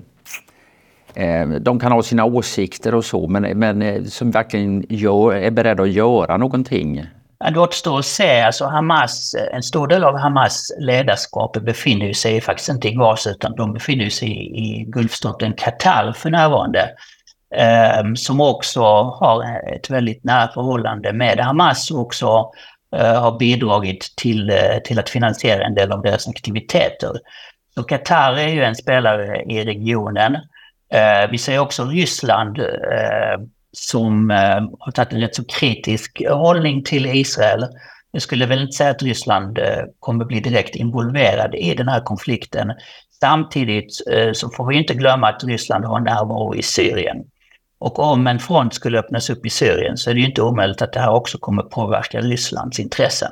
eh, 1.14 1.48
de 1.48 1.80
kan 1.80 1.92
ha 1.92 2.02
sina 2.02 2.24
åsikter 2.24 2.94
och 2.94 3.04
så 3.04 3.26
men, 3.26 3.58
men 3.58 3.82
eh, 3.82 4.04
som 4.04 4.30
verkligen 4.30 4.86
gör, 4.88 5.34
är 5.34 5.50
beredda 5.50 5.82
att 5.82 5.90
göra 5.90 6.36
någonting? 6.36 7.06
Det 7.54 7.60
återstår 7.60 7.98
att 7.98 8.04
se. 8.04 8.40
Alltså 8.40 8.64
Hamas, 8.64 9.34
eh, 9.34 9.56
en 9.56 9.62
stor 9.62 9.88
del 9.88 10.04
av 10.04 10.18
Hamas 10.18 10.72
ledarskap 10.78 11.52
befinner 11.52 12.12
sig 12.12 12.40
faktiskt 12.40 12.68
inte 12.68 12.88
i 12.88 12.92
Gaza 12.92 13.30
utan 13.30 13.56
de 13.56 13.72
befinner 13.72 14.08
sig 14.08 14.28
i, 14.28 14.58
i 14.58 14.84
Gulfstaten 14.88 15.52
Qatar 15.52 16.12
för 16.16 16.30
närvarande. 16.30 16.88
Eh, 17.56 18.14
som 18.14 18.40
också 18.40 18.82
har 19.02 19.44
ett 19.74 19.90
väldigt 19.90 20.24
nära 20.24 20.52
förhållande 20.52 21.12
med 21.12 21.40
Hamas 21.40 21.90
och 21.90 22.00
också 22.00 22.50
eh, 22.96 23.22
har 23.22 23.38
bidragit 23.38 24.14
till, 24.16 24.50
eh, 24.50 24.78
till 24.84 24.98
att 24.98 25.10
finansiera 25.10 25.64
en 25.64 25.74
del 25.74 25.92
av 25.92 26.02
deras 26.02 26.28
aktiviteter. 26.28 27.12
Så 27.74 27.82
Qatar 27.82 28.32
är 28.32 28.48
ju 28.48 28.64
en 28.64 28.74
spelare 28.74 29.42
i 29.42 29.64
regionen. 29.64 30.34
Eh, 30.92 31.30
vi 31.30 31.38
ser 31.38 31.58
också 31.58 31.84
Ryssland 31.84 32.58
eh, 32.58 33.40
som 33.72 34.30
eh, 34.30 34.60
har 34.78 34.92
tagit 34.92 35.12
en 35.12 35.20
rätt 35.20 35.34
så 35.34 35.44
kritisk 35.44 36.22
hållning 36.28 36.84
till 36.84 37.06
Israel. 37.06 37.66
Jag 38.12 38.22
skulle 38.22 38.46
väl 38.46 38.62
inte 38.62 38.72
säga 38.72 38.90
att 38.90 39.02
Ryssland 39.02 39.58
eh, 39.58 39.84
kommer 39.98 40.24
bli 40.24 40.40
direkt 40.40 40.76
involverad 40.76 41.54
i 41.54 41.74
den 41.74 41.88
här 41.88 42.00
konflikten. 42.00 42.72
Samtidigt 43.20 43.92
eh, 44.12 44.32
så 44.32 44.50
får 44.50 44.66
vi 44.66 44.76
inte 44.76 44.94
glömma 44.94 45.28
att 45.28 45.44
Ryssland 45.44 45.84
har 45.84 46.00
närvaro 46.00 46.54
i 46.54 46.62
Syrien. 46.62 47.16
Och 47.80 47.98
om 47.98 48.26
en 48.26 48.38
front 48.38 48.74
skulle 48.74 48.98
öppnas 48.98 49.30
upp 49.30 49.46
i 49.46 49.50
Syrien 49.50 49.96
så 49.96 50.10
är 50.10 50.14
det 50.14 50.20
ju 50.20 50.26
inte 50.26 50.42
omöjligt 50.42 50.82
att 50.82 50.92
det 50.92 51.00
här 51.00 51.10
också 51.10 51.38
kommer 51.38 51.62
påverka 51.62 52.20
Rysslands 52.20 52.80
intressen. 52.80 53.30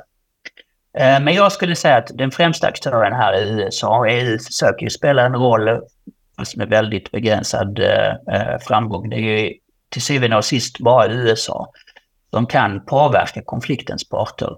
Eh, 0.97 1.19
men 1.19 1.33
jag 1.33 1.51
skulle 1.51 1.75
säga 1.75 1.97
att 1.97 2.11
den 2.13 2.31
främsta 2.31 2.67
aktören 2.67 3.13
här 3.13 3.33
är 3.33 3.45
USA. 3.45 4.07
EU 4.07 4.39
försöker 4.39 4.83
ju 4.83 4.89
spela 4.89 5.25
en 5.25 5.35
roll, 5.35 5.81
fast 6.37 6.55
med 6.55 6.69
väldigt 6.69 7.11
begränsad 7.11 7.79
eh, 7.79 8.35
eh, 8.35 8.59
framgång. 8.61 9.09
Det 9.09 9.15
är 9.15 9.19
ju 9.19 9.53
till 9.89 10.01
syvende 10.01 10.37
och 10.37 10.45
sist 10.45 10.79
bara 10.79 11.07
USA 11.07 11.71
som 12.29 12.45
kan 12.45 12.85
påverka 12.85 13.41
konfliktens 13.45 14.09
parter. 14.09 14.49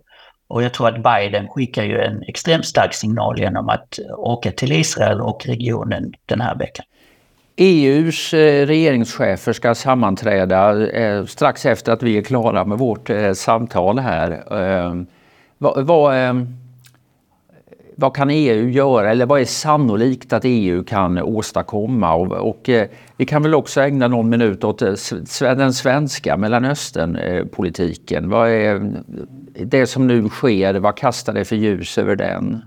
Och 0.48 0.64
jag 0.64 0.74
tror 0.74 0.88
att 0.88 1.04
Biden 1.04 1.48
skickar 1.48 1.84
ju 1.84 2.02
en 2.02 2.24
extremt 2.24 2.66
stark 2.66 2.94
signal 2.94 3.40
genom 3.40 3.70
att 3.70 4.00
åka 4.18 4.52
till 4.52 4.72
Israel 4.72 5.22
och 5.22 5.46
regionen 5.46 6.14
den 6.26 6.42
här 6.42 6.56
veckan. 6.56 6.86
EUs 7.64 8.34
eh, 8.34 8.66
regeringschefer 8.66 9.54
ska 9.54 9.76
sammanträda 9.76 10.88
eh, 10.90 11.26
strax 11.26 11.66
efter 11.66 11.92
att 11.92 12.04
vi 12.04 12.18
är 12.18 12.22
klara 12.22 12.66
med 12.66 12.78
vårt 12.78 13.10
eh, 13.10 13.34
samtal 13.34 14.00
här. 14.00 14.54
Ehm, 14.54 15.06
vad, 15.58 15.86
vad, 15.86 16.16
ehm, 16.16 16.48
vad 17.96 18.16
kan 18.16 18.30
EU 18.30 18.70
göra 18.70 19.12
eller 19.12 19.26
vad 19.26 19.42
är 19.42 19.46
sannolikt 19.46 20.34
att 20.34 20.42
EU 20.46 20.84
kan 20.84 21.18
åstadkomma? 21.18 22.14
Och, 22.14 22.32
och 22.32 22.70
vi 23.18 23.26
kan 23.26 23.44
väl 23.44 23.56
också 23.56 23.82
ägna 23.82 24.08
någon 24.08 24.30
minut 24.30 24.64
åt 24.64 24.80
den 25.40 25.74
svenska 25.74 26.38
Mellanösternpolitiken. 26.38 28.30
Vad 28.30 28.50
är 28.50 28.94
det 29.54 29.88
som 29.88 30.08
nu 30.08 30.30
sker, 30.30 30.74
vad 30.74 30.98
kastar 30.98 31.34
det 31.34 31.46
för 31.46 31.56
ljus 31.56 31.98
över 31.98 32.16
den? 32.16 32.62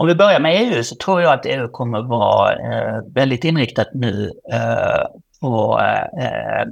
Om 0.00 0.06
vi 0.06 0.14
börjar 0.14 0.40
med 0.40 0.62
EU 0.62 0.82
så 0.82 0.96
tror 0.96 1.22
jag 1.22 1.32
att 1.32 1.46
EU 1.46 1.68
kommer 1.68 2.02
vara 2.02 2.52
eh, 2.52 3.00
väldigt 3.14 3.44
inriktat 3.44 3.88
nu 3.94 4.30
eh, 4.52 5.06
på, 5.40 5.80
eh, 6.20 6.68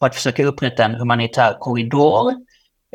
på 0.00 0.06
att 0.06 0.14
försöka 0.14 0.44
upprätta 0.44 0.84
en 0.84 0.94
humanitär 0.94 1.56
korridor 1.58 2.34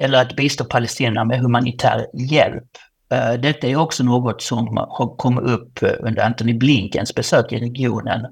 eller 0.02 0.22
att 0.22 0.36
bistå 0.36 0.66
Palestina 0.66 1.26
med 1.26 1.40
humanitär 1.40 2.08
hjälp 2.14 2.64
Eh, 3.10 3.34
detta 3.34 3.68
är 3.68 3.76
också 3.76 4.04
något 4.04 4.42
som 4.42 4.78
har 4.78 5.16
kommit 5.16 5.44
upp 5.44 5.80
under 6.00 6.24
Antony 6.24 6.54
Blinkens 6.54 7.16
besök 7.16 7.52
i 7.52 7.60
regionen. 7.60 8.26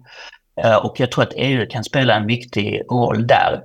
Eh, 0.63 0.75
och 0.75 0.99
jag 0.99 1.11
tror 1.11 1.23
att 1.23 1.33
EU 1.35 1.65
kan 1.69 1.83
spela 1.83 2.15
en 2.15 2.27
viktig 2.27 2.81
roll 2.91 3.27
där. 3.27 3.61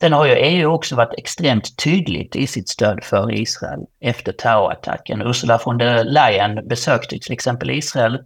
Sen 0.00 0.12
har 0.12 0.26
ju 0.26 0.32
EU 0.32 0.72
också 0.72 0.96
varit 0.96 1.18
extremt 1.18 1.76
tydligt 1.76 2.36
i 2.36 2.46
sitt 2.46 2.68
stöd 2.68 3.04
för 3.04 3.32
Israel 3.32 3.80
efter 4.00 4.32
terrorattacken. 4.32 5.22
Ursula 5.22 5.60
von 5.64 5.78
der 5.78 6.04
Leyen 6.04 6.68
besökte 6.68 7.18
till 7.18 7.32
exempel 7.32 7.70
Israel 7.70 8.18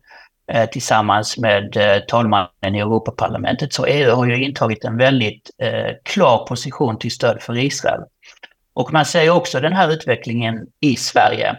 eh, 0.52 0.70
tillsammans 0.70 1.38
med 1.38 1.76
eh, 1.76 2.02
talmannen 2.08 2.74
i 2.74 2.78
Europaparlamentet. 2.78 3.72
Så 3.72 3.86
EU 3.86 4.14
har 4.14 4.26
ju 4.26 4.44
intagit 4.44 4.84
en 4.84 4.96
väldigt 4.96 5.50
eh, 5.58 5.94
klar 6.02 6.46
position 6.46 6.98
till 6.98 7.10
stöd 7.10 7.42
för 7.42 7.56
Israel. 7.56 8.00
Och 8.74 8.92
man 8.92 9.04
ser 9.04 9.22
ju 9.22 9.30
också 9.30 9.60
den 9.60 9.72
här 9.72 9.92
utvecklingen 9.92 10.66
i 10.80 10.96
Sverige. 10.96 11.56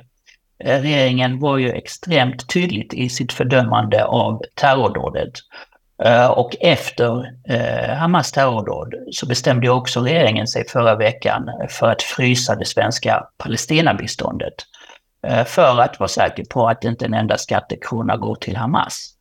Regeringen 0.64 1.40
var 1.40 1.58
ju 1.58 1.72
extremt 1.72 2.50
tydligt 2.50 2.94
i 2.94 3.10
sitt 3.10 3.34
fördömande 3.34 4.06
av 4.06 4.42
terrordådet. 4.56 5.32
Eh, 6.04 6.28
och 6.28 6.56
efter 6.60 7.34
eh, 7.50 7.96
Hamas 7.96 8.32
terrordåd 8.32 8.94
så 9.12 9.26
bestämde 9.26 9.70
också 9.70 10.02
regeringen 10.02 10.48
sig 10.48 10.68
förra 10.68 10.96
veckan 10.96 11.50
för 11.70 11.92
att 11.92 12.02
frysa 12.02 12.56
det 12.56 12.66
svenska 12.66 13.24
Palestinabiståndet. 13.38 14.54
Eh, 15.28 15.44
för 15.44 15.82
att 15.82 16.00
vara 16.00 16.08
säker 16.08 16.44
på 16.44 16.68
att 16.68 16.84
inte 16.84 17.06
en 17.06 17.14
enda 17.14 17.38
skattekrona 17.38 18.18
går 18.18 18.36
till 18.36 18.58
Hamas. 18.58 19.14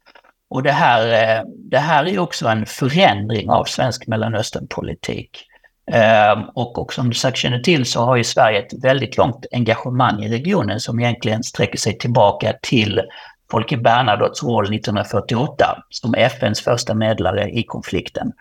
Och 0.50 0.62
det 0.62 0.72
här, 0.72 1.44
det 1.70 1.78
här 1.78 2.08
är 2.08 2.18
också 2.18 2.48
en 2.48 2.66
förändring 2.66 3.50
av 3.50 3.64
svensk 3.64 4.06
Mellanösternpolitik. 4.06 5.44
Och, 6.54 6.78
och, 6.78 6.92
som 6.92 7.08
du 7.08 7.14
säkert 7.14 7.38
känner 7.38 7.58
till 7.58 7.86
så 7.86 8.04
har 8.04 8.16
ju 8.16 8.24
Sverige 8.24 8.58
ett 8.58 8.84
väldigt 8.84 9.16
långt 9.16 9.46
engagemang 9.52 10.22
i 10.22 10.28
regionen 10.28 10.80
som 10.80 11.00
egentligen 11.00 11.42
sträcker 11.42 11.78
sig 11.78 11.98
tillbaka 11.98 12.54
till 12.62 13.00
Folke 13.50 13.76
Bernadottes 13.76 14.42
roll 14.42 14.64
1948 14.64 15.82
som 15.90 16.14
FNs 16.14 16.60
första 16.60 16.94
medlare 16.94 17.50
i 17.50 17.62
konflikten. 17.62 18.32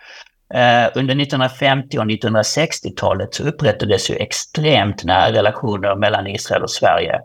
Eh, 0.54 0.88
under 0.96 1.22
1950 1.22 1.98
och 1.98 2.06
1960-talet 2.06 3.34
så 3.34 3.44
upprättades 3.44 4.10
ju 4.10 4.16
extremt 4.16 5.04
nära 5.04 5.32
relationer 5.32 5.96
mellan 5.96 6.28
Israel 6.28 6.64
och 6.64 6.72
Sverige. 6.72 7.20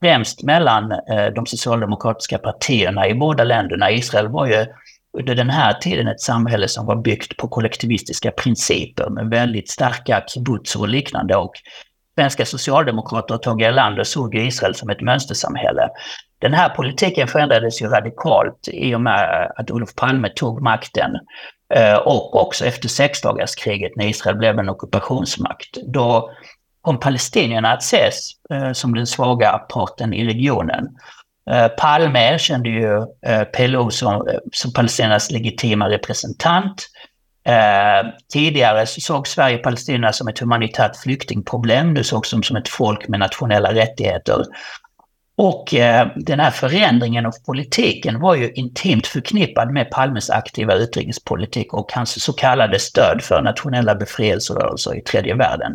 Främst 0.00 0.42
mellan 0.42 0.92
eh, 0.92 1.26
de 1.34 1.46
socialdemokratiska 1.46 2.38
partierna 2.38 3.08
i 3.08 3.14
båda 3.14 3.44
länderna. 3.44 3.90
Israel 3.90 4.28
var 4.28 4.46
ju 4.46 4.66
under 5.18 5.34
den 5.34 5.50
här 5.50 5.72
tiden 5.72 6.08
ett 6.08 6.20
samhälle 6.20 6.68
som 6.68 6.86
var 6.86 6.96
byggt 6.96 7.36
på 7.36 7.48
kollektivistiska 7.48 8.30
principer 8.30 9.10
med 9.10 9.26
väldigt 9.26 9.70
starka 9.70 10.24
kibbutz 10.26 10.76
och 10.76 10.88
liknande. 10.88 11.36
Och 11.36 11.52
svenska 12.14 12.46
socialdemokrater 12.46 13.34
och 13.34 13.42
Tage 13.42 13.62
Erlander 13.62 14.04
såg 14.04 14.34
Israel 14.34 14.74
som 14.74 14.90
ett 14.90 15.00
mönstersamhälle. 15.00 15.88
Den 16.40 16.54
här 16.54 16.68
politiken 16.68 17.28
förändrades 17.28 17.82
ju 17.82 17.88
radikalt 17.88 18.68
i 18.72 18.94
och 18.94 19.00
med 19.00 19.52
att 19.56 19.70
Olof 19.70 19.94
Palme 19.94 20.28
tog 20.28 20.62
makten 20.62 21.10
eh, 21.74 21.94
och 21.94 22.42
också 22.42 22.64
efter 22.64 22.88
sexdagarskriget 22.88 23.92
när 23.96 24.06
Israel 24.06 24.36
blev 24.36 24.58
en 24.58 24.68
ockupationsmakt. 24.68 25.78
Då 25.86 26.30
kom 26.80 27.00
palestinierna 27.00 27.72
att 27.72 27.82
ses 27.82 28.30
eh, 28.52 28.72
som 28.72 28.94
den 28.94 29.06
svaga 29.06 29.58
parten 29.58 30.14
i 30.14 30.26
regionen. 30.26 30.88
Eh, 31.50 31.68
Palme 31.68 32.28
erkände 32.34 32.68
ju 32.68 33.06
PLO 33.56 33.90
som, 33.90 34.28
som 34.52 34.72
palestiniernas 34.72 35.30
legitima 35.30 35.88
representant. 35.88 36.86
tidigare 38.32 38.86
så 38.86 39.00
såg 39.00 39.28
Sverige 39.28 39.58
palestinierna 39.58 40.12
som 40.12 40.28
ett 40.28 40.38
humanitärt 40.38 40.96
flyktingproblem. 40.96 41.94
Nu 41.94 42.04
sågs 42.04 42.30
de 42.30 42.42
som 42.42 42.56
ett 42.56 42.68
folk 42.68 43.08
med 43.08 43.20
nationella 43.20 43.74
rättigheter. 43.74 44.44
Och 45.42 45.74
eh, 45.74 46.08
den 46.16 46.40
här 46.40 46.50
förändringen 46.50 47.26
av 47.26 47.32
politiken 47.46 48.20
var 48.20 48.34
ju 48.34 48.52
intimt 48.52 49.06
förknippad 49.06 49.72
med 49.72 49.90
Palmes 49.90 50.30
aktiva 50.30 50.74
utrikespolitik 50.74 51.74
och 51.74 51.92
hans 51.92 52.24
så 52.24 52.32
kallade 52.32 52.78
stöd 52.78 53.22
för 53.22 53.42
nationella 53.42 53.94
befrielserörelser 53.94 54.98
i 54.98 55.02
tredje 55.02 55.34
världen. 55.34 55.72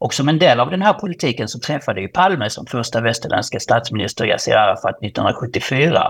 Och 0.00 0.14
som 0.14 0.28
en 0.28 0.38
del 0.38 0.60
av 0.60 0.70
den 0.70 0.82
här 0.82 0.92
politiken 0.92 1.48
så 1.48 1.58
träffade 1.58 2.00
ju 2.00 2.08
Palme 2.08 2.50
som 2.50 2.66
första 2.66 3.00
västerländska 3.00 3.60
statsminister 3.60 4.24
Yassir 4.24 4.54
Arafat 4.54 5.02
1974. 5.02 6.02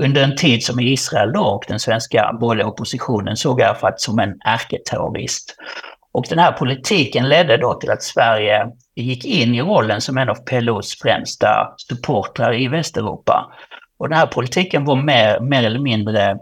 Under 0.00 0.22
en 0.24 0.36
tid 0.36 0.64
som 0.64 0.80
Israel 0.80 1.32
då 1.32 1.44
och 1.44 1.64
den 1.68 1.80
svenska 1.80 2.32
borgerliga 2.40 2.66
oppositionen 2.66 3.36
såg 3.36 3.62
Arafat 3.62 4.00
som 4.00 4.18
en 4.18 4.34
ärketerrorist. 4.44 5.56
Och 6.12 6.24
den 6.28 6.38
här 6.38 6.52
politiken 6.52 7.28
ledde 7.28 7.56
då 7.56 7.74
till 7.74 7.90
att 7.90 8.02
Sverige 8.02 8.66
gick 9.02 9.24
in 9.24 9.54
i 9.54 9.62
rollen 9.62 10.00
som 10.00 10.18
en 10.18 10.28
av 10.28 10.34
PLOs 10.34 10.98
främsta 11.02 11.74
supportrar 11.88 12.60
i 12.60 12.68
Västeuropa. 12.68 13.52
Och 13.98 14.08
den 14.08 14.18
här 14.18 14.26
politiken 14.26 14.84
var 14.84 14.96
mer, 14.96 15.40
mer 15.40 15.62
eller 15.62 15.78
mindre 15.78 16.38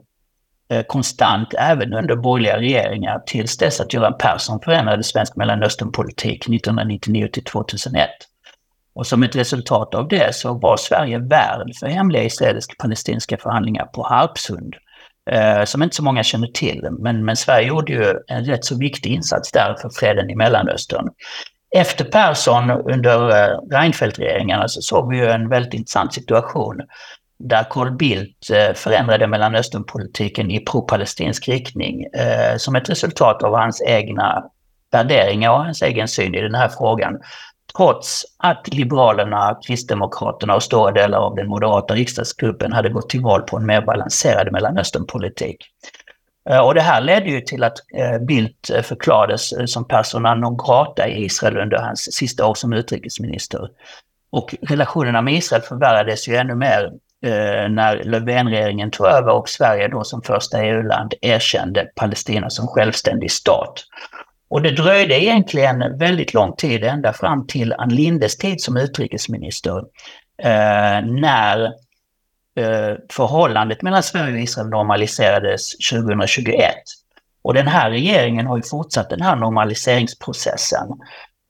Eh, 0.73 0.83
konstant 0.83 1.55
även 1.59 1.93
under 1.93 2.17
borgerliga 2.17 2.59
regeringar 2.59 3.23
tills 3.27 3.57
dess 3.57 3.81
att 3.81 3.93
Göran 3.93 4.19
Persson 4.19 4.61
förändrade 4.65 5.03
svensk 5.03 5.37
Mellanösternpolitik 5.37 6.49
1999 6.49 7.29
till 7.33 7.45
2001. 7.45 8.11
Och 8.95 9.07
som 9.07 9.23
ett 9.23 9.37
resultat 9.37 9.95
av 9.95 10.09
det 10.09 10.35
så 10.35 10.55
var 10.55 10.77
Sverige 10.77 11.19
värd 11.19 11.73
för 11.81 11.87
hemliga 11.87 12.23
israelisk-palestinska 12.23 13.39
förhandlingar 13.39 13.85
på 13.85 14.03
Harpsund. 14.03 14.75
Eh, 15.31 15.65
som 15.65 15.83
inte 15.83 15.97
så 15.97 16.03
många 16.03 16.23
känner 16.23 16.49
till, 16.49 16.89
men, 16.99 17.25
men 17.25 17.37
Sverige 17.37 17.69
gjorde 17.69 17.93
ju 17.93 18.15
en 18.27 18.45
rätt 18.45 18.65
så 18.65 18.79
viktig 18.79 19.11
insats 19.11 19.53
där 19.53 19.77
för 19.83 19.91
freden 19.91 20.31
i 20.31 20.37
Mellanöstern. 20.37 21.09
Efter 21.77 22.05
Persson 22.05 22.71
under 22.71 23.29
eh, 23.31 23.59
Reinfeldt-regeringarna 23.71 24.61
så 24.61 24.63
alltså, 24.63 24.81
såg 24.81 25.11
vi 25.11 25.17
ju 25.17 25.27
en 25.27 25.49
väldigt 25.49 25.75
intressant 25.75 26.15
situation 26.15 26.81
där 27.39 27.67
Carl 27.71 27.91
Bildt 27.91 28.51
eh, 28.51 28.75
förändrade 28.75 29.27
Mellanösternpolitiken 29.27 30.51
i 30.51 30.61
pro-palestinsk 30.61 31.49
riktning 31.49 32.05
eh, 32.05 32.57
som 32.57 32.77
ett 32.77 32.91
resultat 32.91 33.43
av 33.43 33.55
hans 33.55 33.83
egna 33.87 34.45
värderingar 34.93 35.51
och 35.51 35.65
hans 35.65 35.83
egen 35.83 36.09
syn 36.09 36.35
i 36.35 36.41
den 36.41 36.55
här 36.55 36.69
frågan. 36.69 37.21
Trots 37.77 38.25
att 38.39 38.69
Liberalerna, 38.75 39.59
Kristdemokraterna 39.67 40.55
och 40.55 40.63
stora 40.63 40.93
delar 40.93 41.19
av 41.19 41.35
den 41.35 41.49
moderata 41.49 41.95
riksdagsgruppen 41.95 42.73
hade 42.73 42.89
gått 42.89 43.11
till 43.11 43.21
val 43.21 43.43
på 43.43 43.57
en 43.57 43.67
mer 43.67 43.81
balanserad 43.81 44.53
Mellanösternpolitik. 44.53 45.57
Eh, 46.51 46.59
och 46.59 46.75
det 46.75 46.81
här 46.81 47.01
ledde 47.01 47.31
ju 47.31 47.41
till 47.41 47.65
att 47.65 47.79
eh, 47.95 48.19
Bildt 48.19 48.71
eh, 48.71 48.83
förklarades 48.83 49.73
som 49.73 49.89
persona 49.89 50.35
non 50.35 50.57
grata 50.57 51.09
i 51.09 51.25
Israel 51.25 51.57
under 51.57 51.79
hans 51.79 52.15
sista 52.15 52.47
år 52.47 52.55
som 52.55 52.73
utrikesminister. 52.73 53.69
Och 54.31 54.55
relationerna 54.63 55.23
med 55.23 55.35
Israel 55.35 55.63
förvärrades 55.63 56.29
ju 56.29 56.37
ännu 56.37 56.55
mer 56.55 56.93
när 57.69 58.05
Löfven-regeringen 58.05 58.91
tog 58.91 59.07
över 59.07 59.33
och 59.33 59.49
Sverige 59.49 59.89
då 59.89 60.05
som 60.05 60.23
första 60.23 60.63
EU-land 60.63 61.15
erkände 61.21 61.89
Palestina 61.95 62.51
som 62.51 62.67
självständig 62.67 63.31
stat. 63.31 63.85
Och 64.51 64.63
det 64.63 64.71
dröjde 64.71 65.23
egentligen 65.23 65.99
väldigt 65.99 66.35
lång 66.35 66.57
tid, 66.57 66.85
ända 66.85 67.13
fram 67.13 67.47
till 67.47 67.73
Ann 67.73 67.89
Lindes 67.89 68.37
tid 68.37 68.61
som 68.61 68.77
utrikesminister, 68.77 69.83
när 71.03 71.73
Eh, 72.55 72.97
förhållandet 73.11 73.83
mellan 73.83 74.03
Sverige 74.03 74.35
och 74.35 74.41
Israel 74.41 74.69
normaliserades 74.69 75.71
2021. 75.91 76.75
Och 77.43 77.55
den 77.55 77.67
här 77.67 77.91
regeringen 77.91 78.47
har 78.47 78.57
ju 78.57 78.63
fortsatt 78.63 79.11
den 79.11 79.23
här 79.23 79.37
normaliseringsprocessen. 79.37 80.89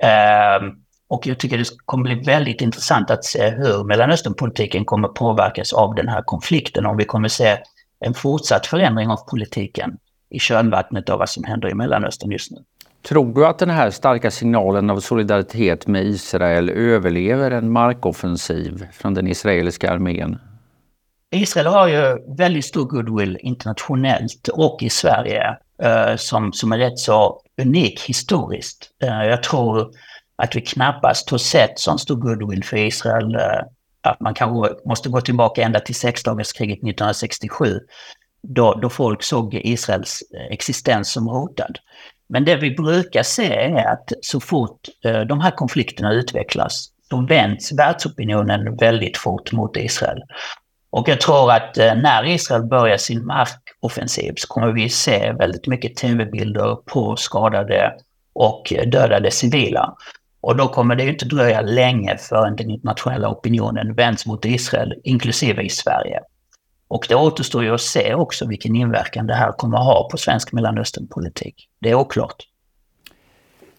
Ehm, 0.02 0.70
och 1.08 1.26
jag 1.26 1.38
tycker 1.38 1.58
det 1.58 1.68
kommer 1.84 2.04
bli 2.04 2.14
väldigt 2.14 2.60
intressant 2.60 3.10
att 3.10 3.24
se 3.24 3.50
hur 3.50 3.84
Mellanösternpolitiken 3.84 4.84
kommer 4.84 5.08
påverkas 5.08 5.72
av 5.72 5.94
den 5.94 6.08
här 6.08 6.22
konflikten. 6.22 6.86
Om 6.86 6.96
vi 6.96 7.04
kommer 7.04 7.28
se 7.28 7.56
en 8.00 8.14
fortsatt 8.14 8.66
förändring 8.66 9.08
av 9.08 9.16
politiken 9.30 9.96
i 10.30 10.38
kölvattnet 10.38 11.08
av 11.08 11.18
vad 11.18 11.28
som 11.28 11.44
händer 11.44 11.68
i 11.70 11.74
Mellanöstern 11.74 12.30
just 12.30 12.50
nu. 12.50 12.58
Tror 13.02 13.34
du 13.34 13.46
att 13.46 13.58
den 13.58 13.70
här 13.70 13.90
starka 13.90 14.30
signalen 14.30 14.90
av 14.90 15.00
solidaritet 15.00 15.86
med 15.86 16.04
Israel 16.04 16.70
överlever 16.70 17.50
en 17.50 17.72
markoffensiv 17.72 18.86
från 18.92 19.14
den 19.14 19.26
israeliska 19.26 19.92
armén? 19.92 20.38
Israel 21.32 21.66
har 21.66 21.88
ju 21.88 22.34
väldigt 22.36 22.64
stor 22.64 22.84
goodwill 22.84 23.38
internationellt 23.40 24.48
och 24.48 24.82
i 24.82 24.90
Sverige 24.90 25.56
eh, 25.82 26.16
som, 26.16 26.52
som 26.52 26.72
är 26.72 26.78
rätt 26.78 26.98
så 26.98 27.40
unik 27.62 28.00
historiskt. 28.00 28.90
Eh, 29.02 29.24
jag 29.24 29.42
tror 29.42 29.90
att 30.36 30.56
vi 30.56 30.60
knappast 30.60 31.30
har 31.30 31.38
sett 31.38 31.78
sån 31.78 31.98
stor 31.98 32.16
goodwill 32.16 32.64
för 32.64 32.76
Israel. 32.76 33.34
Eh, 33.34 33.62
att 34.02 34.20
man 34.20 34.34
kanske 34.34 34.74
måste 34.84 35.08
gå 35.08 35.20
tillbaka 35.20 35.62
ända 35.62 35.80
till 35.80 35.94
sexdagarskriget 35.94 36.78
1967. 36.78 37.80
Då, 38.42 38.74
då 38.74 38.90
folk 38.90 39.22
såg 39.22 39.54
Israels 39.54 40.22
eh, 40.34 40.52
existens 40.52 41.12
som 41.12 41.26
hotad. 41.26 41.78
Men 42.28 42.44
det 42.44 42.56
vi 42.56 42.70
brukar 42.70 43.22
se 43.22 43.54
är 43.54 43.92
att 43.92 44.12
så 44.22 44.40
fort 44.40 44.88
eh, 45.04 45.20
de 45.20 45.40
här 45.40 45.50
konflikterna 45.50 46.12
utvecklas, 46.12 46.88
då 47.10 47.20
vänds 47.20 47.72
världsopinionen 47.72 48.76
väldigt 48.76 49.16
fort 49.16 49.52
mot 49.52 49.76
Israel. 49.76 50.22
Och 50.92 51.08
jag 51.08 51.20
tror 51.20 51.52
att 51.52 51.78
eh, 51.78 51.94
när 51.94 52.24
Israel 52.26 52.62
börjar 52.62 52.96
sin 52.96 53.26
markoffensiv 53.26 54.32
så 54.36 54.48
kommer 54.48 54.72
vi 54.72 54.88
se 54.88 55.32
väldigt 55.32 55.66
mycket 55.66 55.96
tv-bilder 55.96 56.74
på 56.86 57.16
skadade 57.16 57.92
och 58.32 58.72
dödade 58.86 59.30
civila. 59.30 59.94
Och 60.40 60.56
då 60.56 60.68
kommer 60.68 60.96
det 60.96 61.08
inte 61.08 61.24
dröja 61.24 61.60
länge 61.60 62.16
förrän 62.18 62.56
den 62.56 62.70
internationella 62.70 63.28
opinionen 63.28 63.94
vänds 63.94 64.26
mot 64.26 64.44
Israel, 64.44 64.94
inklusive 65.04 65.62
i 65.62 65.68
Sverige. 65.68 66.20
Och 66.88 67.06
det 67.08 67.14
återstår 67.14 67.64
ju 67.64 67.74
att 67.74 67.80
se 67.80 68.14
också 68.14 68.46
vilken 68.46 68.76
inverkan 68.76 69.26
det 69.26 69.34
här 69.34 69.52
kommer 69.52 69.78
att 69.78 69.84
ha 69.84 70.08
på 70.10 70.16
svensk 70.16 70.52
Mellanösternpolitik. 70.52 71.68
Det 71.80 71.90
är 71.90 71.94
oklart. 71.94 72.36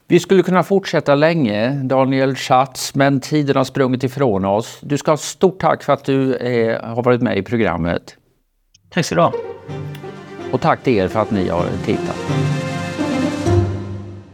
Vi 0.07 0.19
skulle 0.19 0.43
kunna 0.43 0.63
fortsätta 0.63 1.15
länge, 1.15 1.69
Daniel 1.69 2.35
Schatz, 2.35 2.95
men 2.95 3.19
tiden 3.19 3.55
har 3.55 3.63
sprungit 3.63 4.03
ifrån 4.03 4.45
oss. 4.45 4.79
Du 4.81 4.97
ska 4.97 5.11
ha 5.11 5.17
stort 5.17 5.59
tack 5.59 5.83
för 5.83 5.93
att 5.93 6.05
du 6.05 6.35
är, 6.35 6.83
eh, 6.83 6.95
har 6.95 7.03
varit 7.03 7.21
med 7.21 7.37
i 7.37 7.41
programmet. 7.41 8.15
Tack 8.89 9.05
så 9.05 9.15
du 9.15 9.21
ha. 9.21 9.33
Och 10.51 10.61
tack 10.61 10.83
till 10.83 10.93
er 10.93 11.07
för 11.07 11.19
att 11.19 11.31
ni 11.31 11.49
har 11.49 11.65
tittat. 11.85 12.15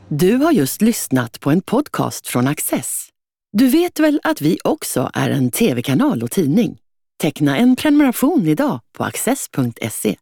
Du 0.07 0.35
har 0.35 0.51
just 0.51 0.81
lyssnat 0.81 1.39
på 1.39 1.51
en 1.51 1.61
podcast 1.61 2.27
från 2.27 2.47
Access. 2.47 3.09
Du 3.51 3.67
vet 3.67 3.99
väl 3.99 4.19
att 4.23 4.41
vi 4.41 4.57
också 4.63 5.09
är 5.13 5.29
en 5.29 5.51
tv-kanal 5.51 6.23
och 6.23 6.31
tidning? 6.31 6.77
Teckna 7.21 7.57
en 7.57 7.75
prenumeration 7.75 8.47
idag 8.47 8.79
på 8.97 9.03
access.se. 9.03 10.15